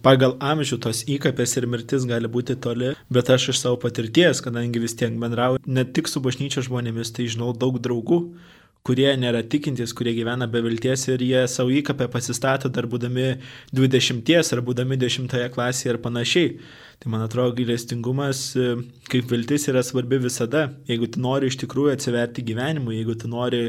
pagal 0.06 0.36
amžių 0.38 0.76
tos 0.84 1.00
įkapės 1.10 1.56
ir 1.58 1.64
mirtis 1.66 2.04
gali 2.06 2.30
būti 2.30 2.54
toli, 2.54 2.92
bet 3.10 3.32
aš 3.34 3.48
iš 3.50 3.58
savo 3.64 3.80
patirties, 3.82 4.38
kadangi 4.44 4.78
vis 4.78 4.94
tiek 4.94 5.16
bendrauju 5.18 5.64
ne 5.66 5.82
tik 5.82 6.06
su 6.06 6.22
bažnyčio 6.22 6.62
žmonėmis, 6.68 7.10
tai 7.16 7.26
žinau 7.26 7.50
daug 7.50 7.80
draugų, 7.82 8.20
kurie 8.86 9.08
nėra 9.18 9.42
tikintys, 9.42 9.90
kurie 9.90 10.14
gyvena 10.14 10.46
be 10.46 10.62
vilties 10.62 11.08
ir 11.10 11.26
jie 11.26 11.42
savo 11.50 11.74
įkapę 11.74 12.06
pasistato 12.14 12.70
dar 12.70 12.86
būdami 12.86 13.26
20 13.74 14.54
ar 14.54 14.62
būdami 14.70 15.02
10 15.02 15.34
klasėje 15.58 15.96
ir 15.96 16.02
panašiai. 16.06 16.56
Tai 17.02 17.10
man 17.10 17.26
atrodo, 17.26 17.56
gailestingumas 17.58 18.52
kaip 19.10 19.34
viltis 19.34 19.66
yra 19.66 19.82
svarbi 19.82 20.22
visada. 20.22 20.68
Jeigu 20.86 21.10
tu 21.10 21.26
nori 21.26 21.50
iš 21.50 21.58
tikrųjų 21.58 21.98
atsiverti 21.98 22.46
gyvenimui, 22.46 23.00
jeigu 23.02 23.18
tu 23.18 23.34
nori 23.34 23.64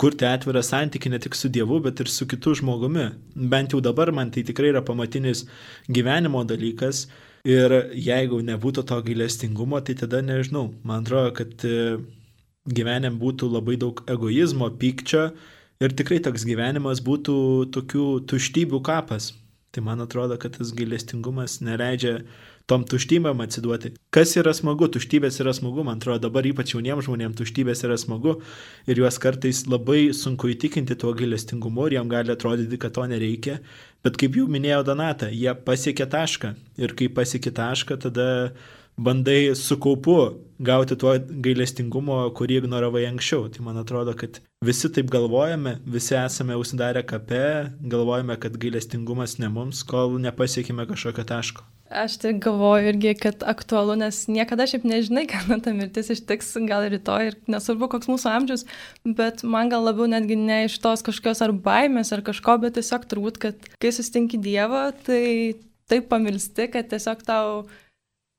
kurti 0.00 0.26
atvirą 0.28 0.62
santykį 0.64 1.12
ne 1.14 1.20
tik 1.22 1.36
su 1.38 1.48
Dievu, 1.52 1.80
bet 1.84 2.00
ir 2.04 2.10
su 2.12 2.26
kitu 2.28 2.54
žmogumi. 2.60 3.08
Bent 3.34 3.72
jau 3.72 3.80
dabar 3.84 4.12
man 4.12 4.30
tai 4.30 4.44
tikrai 4.46 4.72
yra 4.74 4.84
pamatinis 4.84 5.46
gyvenimo 5.88 6.44
dalykas. 6.48 7.06
Ir 7.46 7.70
jeigu 7.94 8.40
nebūtų 8.42 8.82
to 8.90 8.96
gailestingumo, 9.06 9.78
tai 9.86 9.94
tada 9.94 10.18
nežinau. 10.18 10.72
Man 10.82 11.04
atrodo, 11.04 11.30
kad 11.38 11.62
gyvenime 12.66 13.20
būtų 13.20 13.50
labai 13.52 13.76
daug 13.78 14.02
egoizmo, 14.10 14.68
pykčio 14.80 15.28
ir 15.80 15.94
tikrai 15.94 16.18
toks 16.24 16.46
gyvenimas 16.48 17.02
būtų 17.06 17.36
tokių 17.76 18.06
tuštybių 18.30 18.82
kapas. 18.82 19.30
Tai 19.70 19.84
man 19.86 20.02
atrodo, 20.02 20.38
kad 20.40 20.56
tas 20.58 20.72
gailestingumas 20.74 21.60
neleidžia 21.62 22.18
tom 22.70 22.84
tuštybėm 22.86 23.42
atsiduoti. 23.44 23.92
Kas 24.14 24.34
yra 24.40 24.52
smagu, 24.56 24.88
tuštybės 24.90 25.38
yra 25.42 25.52
smagu, 25.54 25.84
man 25.86 26.00
atrodo, 26.00 26.26
dabar 26.26 26.46
ypač 26.48 26.74
jauniems 26.74 27.06
žmonėms 27.06 27.38
tuštybės 27.38 27.84
yra 27.86 27.98
smagu 28.00 28.36
ir 28.90 29.02
juos 29.02 29.20
kartais 29.22 29.64
labai 29.70 30.10
sunku 30.16 30.50
įtikinti 30.54 30.98
tuo 30.98 31.12
gailestingumu 31.16 31.86
ir 31.86 31.98
jam 32.00 32.10
gali 32.10 32.34
atrodyti, 32.34 32.80
kad 32.82 32.96
to 32.98 33.06
nereikia. 33.10 33.60
Bet 34.06 34.18
kaip 34.18 34.38
jau 34.38 34.48
minėjo 34.50 34.82
Donata, 34.86 35.30
jie 35.30 35.54
pasiekė 35.66 36.08
tašką 36.10 36.54
ir 36.82 36.96
kai 36.98 37.08
pasiekė 37.14 37.54
tašką, 37.54 38.00
tada 38.08 38.26
bandai 38.96 39.54
su 39.54 39.78
kaupu 39.80 40.18
gauti 40.58 40.96
tuo 40.96 41.12
gailestingumo, 41.44 42.18
kurį 42.36 42.62
ignoravai 42.62 43.04
anksčiau. 43.10 43.46
Tai 43.52 43.64
man 43.66 43.80
atrodo, 43.80 44.14
kad 44.16 44.40
visi 44.64 44.90
taip 44.92 45.10
galvojame, 45.12 45.76
visi 45.84 46.16
esame 46.18 46.56
užsidarę 46.56 47.04
kape, 47.06 47.72
galvojame, 47.80 48.38
kad 48.40 48.56
gailestingumas 48.60 49.38
ne 49.42 49.52
mums, 49.52 49.84
kol 49.86 50.16
nepasiekime 50.22 50.88
kažkokio 50.88 51.26
taško. 51.28 51.66
Aš 51.86 52.16
tik 52.18 52.40
galvoju 52.42 52.88
irgi, 52.90 53.12
kad 53.20 53.44
aktualu, 53.46 53.94
nes 54.00 54.24
niekada 54.26 54.64
šiaip 54.66 54.82
nežinai, 54.88 55.26
kada 55.32 55.60
ta 55.62 55.74
mirtis 55.76 56.10
ištiks, 56.16 56.56
gal 56.66 56.88
rytoj 56.90 57.30
ir 57.30 57.38
nesvarbu, 57.52 57.90
koks 57.92 58.10
mūsų 58.10 58.32
amžius, 58.32 58.66
bet 59.06 59.44
man 59.46 59.70
gal 59.70 59.86
labiau 59.86 60.08
netgi 60.10 60.38
ne 60.40 60.64
iš 60.66 60.80
tos 60.82 61.04
kažkokios 61.06 61.44
ar 61.46 61.54
baimės 61.54 62.10
ar 62.16 62.24
kažko, 62.26 62.58
bet 62.64 62.80
tiesiog 62.80 63.06
turbūt, 63.12 63.38
kad 63.44 63.70
kai 63.82 63.94
sustinki 63.94 64.40
Dievą, 64.42 64.88
tai 65.06 65.22
taip 65.86 66.08
pamilsti, 66.10 66.66
kad 66.72 66.88
tiesiog 66.90 67.22
tau 67.26 67.50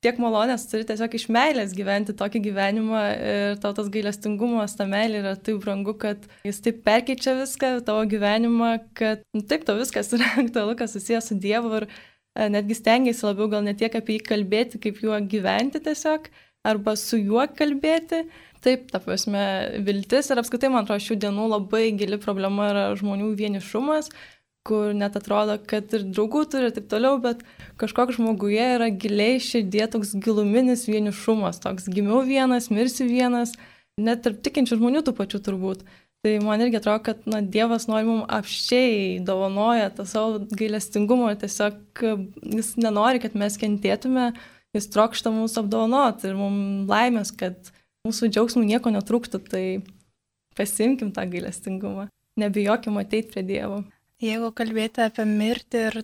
tiek 0.06 0.20
malonės 0.22 0.68
turi 0.70 0.86
tiesiog 0.88 1.16
iš 1.18 1.26
meilės 1.34 1.74
gyventi 1.78 2.16
tokį 2.18 2.42
gyvenimą 2.48 3.04
ir 3.16 3.62
tau 3.64 3.74
tas 3.78 3.90
gailestingumas, 3.94 4.76
ta 4.78 4.86
meilė 4.90 5.22
yra 5.24 5.34
taip 5.36 5.62
brangu, 5.64 5.96
kad 5.98 6.28
jis 6.48 6.62
taip 6.66 6.84
perkeičia 6.86 7.38
viską, 7.40 7.72
tavo 7.88 8.04
gyvenimą, 8.10 8.74
kad 8.98 9.26
nu, 9.34 9.44
taip 9.50 9.66
tau 9.68 9.78
viskas 9.80 10.14
yra 10.18 10.30
aktualu, 10.44 10.78
kas 10.80 10.94
susijęs 10.98 11.32
su 11.32 11.40
Dievu 11.42 11.74
ir 11.82 11.88
e, 11.90 12.50
netgi 12.54 12.78
stengiasi 12.78 13.26
labiau 13.26 13.50
gal 13.54 13.66
ne 13.66 13.74
tiek 13.78 13.98
apie 13.98 14.20
jį 14.20 14.28
kalbėti, 14.30 14.82
kaip 14.84 15.02
juo 15.02 15.18
gyventi 15.34 15.82
tiesiog, 15.84 16.30
arba 16.68 16.98
su 17.00 17.20
juo 17.22 17.48
kalbėti. 17.58 18.28
Taip, 18.66 18.88
ta 18.90 18.98
prasme, 19.00 19.42
viltis 19.86 20.32
ir 20.34 20.40
apskritai, 20.42 20.72
man 20.74 20.82
atrodo, 20.84 21.04
šių 21.06 21.20
dienų 21.22 21.44
labai 21.52 21.92
gili 21.96 22.18
problema 22.20 22.72
yra 22.72 22.88
žmonių 22.98 23.30
vienišumas 23.38 24.10
kur 24.68 24.92
net 24.98 25.16
atrodo, 25.20 25.56
kad 25.70 25.94
ir 25.96 26.04
draugų 26.12 26.44
turi 26.52 26.70
ir 26.70 26.76
taip 26.76 26.90
toliau, 26.92 27.18
bet 27.24 27.44
kažkoks 27.80 28.18
žmoguje 28.18 28.66
yra 28.76 28.90
giliai 28.92 29.40
širdie 29.44 29.86
toks 29.94 30.16
giluminis 30.24 30.88
vienišumas, 30.90 31.62
toks 31.64 31.88
gimiau 31.92 32.24
vienas, 32.28 32.68
mirsiu 32.74 33.08
vienas, 33.10 33.56
net 34.02 34.26
tarp 34.26 34.44
tikinčių 34.46 34.80
žmonių 34.82 35.06
tų 35.08 35.16
pačių 35.18 35.42
turbūt. 35.48 35.88
Tai 36.26 36.34
man 36.44 36.62
irgi 36.66 36.80
atrodo, 36.80 37.00
kad 37.06 37.26
na, 37.30 37.40
Dievas 37.46 37.86
nori 37.88 38.08
mums 38.08 38.26
apščiai 38.34 39.20
dovanoja 39.24 39.92
tą 39.96 40.04
savo 40.10 40.42
gailestingumą, 40.60 41.30
tiesiog 41.40 42.02
jis 42.58 42.72
nenori, 42.82 43.22
kad 43.24 43.38
mes 43.38 43.56
kentėtume, 43.62 44.32
jis 44.76 44.90
trokšta 44.92 45.32
mūsų 45.32 45.64
apdovanoti 45.64 46.28
ir 46.28 46.40
mums 46.40 46.90
laimės, 46.90 47.32
kad 47.38 47.72
mūsų 48.08 48.32
džiaugsmų 48.34 48.66
nieko 48.66 48.92
netrūktų, 48.96 49.44
tai 49.52 49.64
pasimkim 50.58 51.14
tą 51.14 51.28
gailestingumą, 51.30 52.10
nebijokim 52.42 52.98
ateiti 52.98 53.36
prie 53.36 53.46
Dievo. 53.46 53.84
Jeigu 54.18 54.50
kalbėti 54.50 55.04
apie 55.06 55.28
mirtį 55.30 55.82
ir 55.92 55.96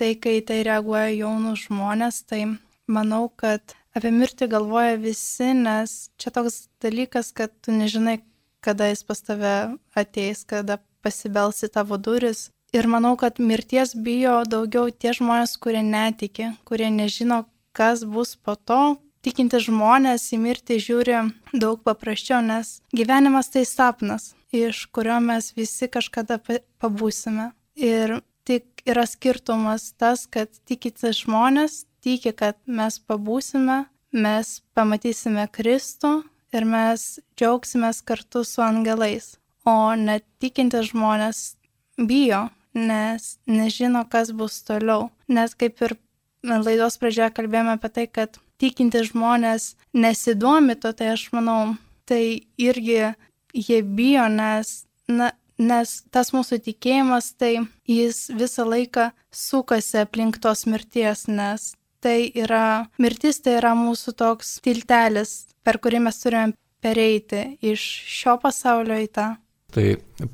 tai, 0.00 0.14
kai 0.16 0.38
tai 0.48 0.62
reaguoja 0.64 1.10
jaunus 1.12 1.66
žmonės, 1.66 2.22
tai 2.24 2.46
manau, 2.88 3.26
kad 3.28 3.74
apie 3.92 4.12
mirtį 4.16 4.48
galvoja 4.48 4.96
visi, 5.02 5.50
nes 5.58 6.08
čia 6.16 6.32
toks 6.32 6.70
dalykas, 6.80 7.34
kad 7.36 7.52
tu 7.60 7.74
nežinai, 7.76 8.22
kada 8.64 8.88
jis 8.88 9.04
pas 9.04 9.20
tave 9.20 9.52
ateis, 9.92 10.40
kada 10.48 10.78
pasibelsi 11.04 11.68
tavo 11.68 12.00
duris. 12.00 12.48
Ir 12.72 12.88
manau, 12.88 13.12
kad 13.20 13.36
mirties 13.36 13.92
bijo 13.92 14.40
daugiau 14.48 14.88
tie 14.88 15.12
žmonės, 15.12 15.58
kurie 15.60 15.84
netiki, 15.84 16.54
kurie 16.64 16.88
nežino, 16.88 17.44
kas 17.76 18.06
bus 18.08 18.38
po 18.40 18.56
to. 18.56 18.96
Tikinti 19.20 19.60
žmonės 19.60 20.30
į 20.32 20.40
mirtį 20.46 20.80
žiūri 20.80 21.22
daug 21.52 21.84
paprasčiau, 21.84 22.40
nes 22.40 22.78
gyvenimas 22.96 23.52
tai 23.52 23.68
sapnas 23.68 24.30
iš 24.52 24.86
kurio 24.94 25.20
mes 25.20 25.52
visi 25.56 25.88
kažkada 25.88 26.40
pabūsime. 26.80 27.50
Ir 27.76 28.20
tik 28.44 28.82
yra 28.88 29.06
skirtumas 29.06 29.92
tas, 29.98 30.26
kad 30.26 30.50
tikite 30.68 31.12
žmonės, 31.16 31.84
tiki, 32.02 32.32
kad 32.36 32.58
mes 32.66 32.98
pabūsime, 32.98 33.84
mes 34.12 34.60
pamatysime 34.74 35.46
Kristų 35.52 36.20
ir 36.56 36.66
mes 36.66 37.20
džiaugsimės 37.38 38.02
kartu 38.02 38.44
su 38.44 38.62
angelais. 38.64 39.36
O 39.68 39.92
netikinti 39.94 40.80
žmonės 40.88 41.54
bijo, 42.00 42.48
nes 42.74 43.36
nežino, 43.46 44.06
kas 44.08 44.32
bus 44.32 44.62
toliau. 44.66 45.10
Nes 45.28 45.54
kaip 45.54 45.82
ir 45.84 45.96
laidos 46.42 46.96
pradžioje 46.98 47.34
kalbėjome 47.36 47.76
apie 47.76 47.90
tai, 47.92 48.06
kad 48.08 48.40
tikinti 48.60 49.04
žmonės 49.08 49.74
nesidomi 49.96 50.76
to, 50.80 50.92
tai 50.96 51.12
aš 51.14 51.28
manau, 51.36 51.76
tai 52.08 52.48
irgi 52.60 53.12
jie 53.54 53.82
bijo, 53.82 54.28
nes, 54.32 54.72
na, 55.08 55.32
nes 55.58 55.96
tas 56.14 56.32
mūsų 56.36 56.60
tikėjimas, 56.68 57.34
tai 57.40 57.56
jis 57.88 58.28
visą 58.36 58.66
laiką 58.68 59.10
sukasi 59.34 60.02
aplink 60.04 60.40
tos 60.42 60.66
mirties, 60.70 61.26
nes 61.28 61.72
tai 62.00 62.30
yra, 62.34 62.86
mirtis 62.98 63.42
tai 63.44 63.58
yra 63.60 63.74
mūsų 63.76 64.16
toks 64.16 64.58
tiltelis, 64.64 65.52
per 65.64 65.80
kurį 65.82 66.00
mes 66.06 66.20
turime 66.22 66.56
pereiti 66.80 67.58
iš 67.60 67.84
šio 68.08 68.38
pasaulio 68.42 68.96
į 69.04 69.10
tą. 69.12 69.28
Tai 69.70 69.84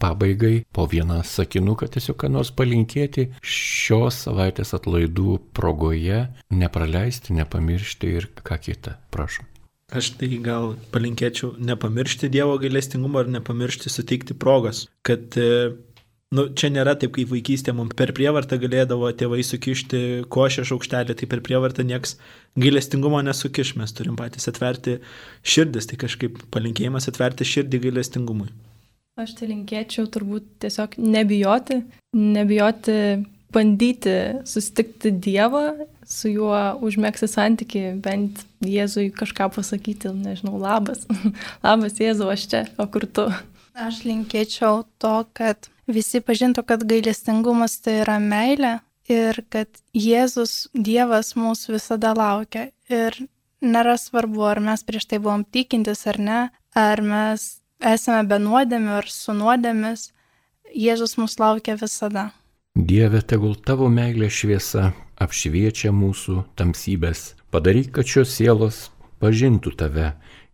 pabaigai 0.00 0.62
po 0.72 0.86
vieną 0.88 1.18
sakinuką 1.28 1.90
tiesiog 1.92 2.16
ką 2.22 2.30
nors 2.32 2.52
palinkėti 2.56 3.26
šios 3.44 4.22
savaitės 4.24 4.72
atlaidų 4.78 5.36
progoje, 5.56 6.22
nepraleisti, 6.48 7.36
nepamiršti 7.36 8.14
ir 8.16 8.30
ką 8.40 8.56
kitą. 8.68 8.96
Prašom. 9.12 9.55
Aš 9.94 10.16
tai 10.18 10.26
gal 10.42 10.72
palinkėčiau 10.90 11.52
nepamiršti 11.62 12.26
Dievo 12.34 12.56
gailestingumo 12.58 13.20
ir 13.22 13.28
nepamiršti 13.36 13.92
suteikti 13.92 14.34
progos, 14.34 14.88
kad 15.06 15.36
e, 15.38 15.76
nu, 16.34 16.48
čia 16.58 16.72
nėra 16.74 16.96
taip, 16.98 17.12
kaip 17.14 17.30
vaikystėje 17.30 17.76
mums 17.78 17.94
per 17.98 18.10
prievartą 18.16 18.58
galėdavo 18.58 19.12
tėvai 19.14 19.44
sukišti 19.46 20.00
košę 20.26 20.64
šaukštelį, 20.66 21.14
tai 21.20 21.28
per 21.30 21.44
prievartą 21.46 21.86
nieks 21.86 22.16
gailestingumo 22.58 23.22
nesukiš, 23.28 23.76
mes 23.78 23.94
turim 23.94 24.18
patys 24.18 24.50
atverti 24.50 24.98
širdis, 25.46 25.86
tai 25.86 26.00
kažkaip 26.02 26.42
palinkėjimas 26.50 27.06
atverti 27.12 27.46
širdį 27.46 27.84
gailestingumui. 27.86 28.50
Aš 29.22 29.38
tai 29.38 29.52
linkėčiau 29.52 30.10
turbūt 30.12 30.50
tiesiog 30.66 30.98
nebijoti, 30.98 31.78
nebijoti 32.18 32.98
bandyti 33.54 34.16
susitikti 34.48 35.12
Dievą, 35.12 35.86
su 36.06 36.30
juo 36.30 36.58
užmėgsti 36.86 37.28
santyki, 37.30 37.84
bent 38.02 38.42
Jėzui 38.64 39.10
kažką 39.14 39.50
pasakyti, 39.54 40.12
nežinau, 40.14 40.56
labas, 40.60 41.06
labas 41.66 42.00
Jėzau, 42.00 42.30
aš 42.32 42.48
čia, 42.52 42.64
o 42.80 42.88
kur 42.90 43.06
tu? 43.06 43.28
Aš 43.76 44.02
linkėčiau 44.08 44.84
to, 45.02 45.16
kad 45.36 45.68
visi 45.86 46.22
pažintų, 46.24 46.64
kad 46.66 46.84
gailestingumas 46.88 47.78
tai 47.84 48.00
yra 48.02 48.18
meilė 48.22 48.78
ir 49.12 49.42
kad 49.52 49.68
Jėzus, 49.94 50.66
Dievas 50.72 51.34
mūsų 51.38 51.76
visada 51.76 52.14
laukia. 52.16 52.70
Ir 52.88 53.18
nėra 53.60 53.96
svarbu, 54.00 54.46
ar 54.48 54.62
mes 54.64 54.82
prieš 54.86 55.08
tai 55.10 55.20
buvom 55.22 55.44
tikintis 55.44 56.06
ar 56.08 56.18
ne, 56.18 56.40
ar 56.76 57.02
mes 57.04 57.46
esame 57.80 58.24
be 58.28 58.40
nuodėmė 58.42 58.98
ar 59.02 59.10
su 59.12 59.36
nuodėmis, 59.36 60.10
Jėzus 60.76 61.14
mus 61.20 61.38
laukia 61.38 61.76
visada. 61.78 62.30
Dieve, 62.76 63.22
tegul 63.24 63.54
tavo 63.56 63.86
meilė 63.88 64.26
šviesa 64.28 64.90
apšviečia 65.16 65.94
mūsų 65.96 66.42
tamsybės. 66.60 67.30
Padaryk, 67.48 67.88
kad 67.96 68.04
šios 68.04 68.34
sielos 68.36 68.80
pažintų 69.16 69.72
tave 69.80 70.10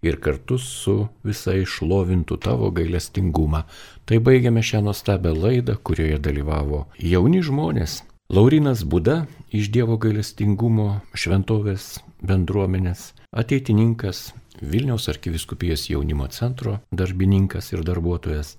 ir 0.06 0.20
kartu 0.22 0.54
su 0.62 1.08
visai 1.26 1.64
šlovintų 1.66 2.38
tavo 2.46 2.70
gailestingumą. 2.70 3.64
Tai 4.06 4.22
baigiame 4.22 4.62
šią 4.62 4.84
nuostabią 4.86 5.34
laidą, 5.34 5.74
kurioje 5.82 6.22
dalyvavo 6.22 6.84
jauni 7.02 7.42
žmonės. 7.42 8.04
Laurinas 8.30 8.86
Buda 8.86 9.24
iš 9.50 9.74
Dievo 9.74 9.98
gailestingumo 9.98 11.00
šventovės 11.18 11.96
bendruomenės, 12.22 13.16
ateitininkas, 13.34 14.28
Vilniaus 14.62 15.10
arkiviskupijos 15.10 15.90
jaunimo 15.90 16.30
centro 16.30 16.78
darbininkas 16.94 17.74
ir 17.74 17.82
darbuotojas, 17.82 18.54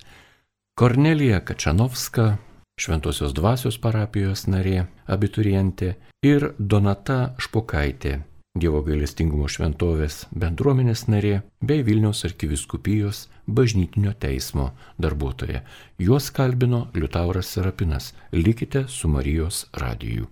Kornelija 0.76 1.40
Kačanovska, 1.48 2.34
Šventosios 2.84 3.32
dvasios 3.32 3.78
parapijos 3.80 4.44
narė, 4.52 4.90
abiturientė 5.08 5.94
ir 6.28 6.50
Donata 6.60 7.20
Špokaitė, 7.40 8.18
Dievo 8.60 8.84
gailestingumo 8.86 9.48
šventovės 9.50 10.18
bendruomenės 10.42 11.06
narė 11.08 11.38
bei 11.70 11.86
Vilniaus 11.88 12.26
arkiviskupijos 12.28 13.24
bažnytinio 13.48 14.12
teismo 14.26 14.68
darbuotoja. 15.02 15.64
Juos 15.98 16.30
kalbino 16.36 16.84
Liutauras 16.94 17.50
Serapinas. 17.56 18.12
Likite 18.32 18.86
su 18.88 19.10
Marijos 19.10 19.66
radiju. 19.74 20.28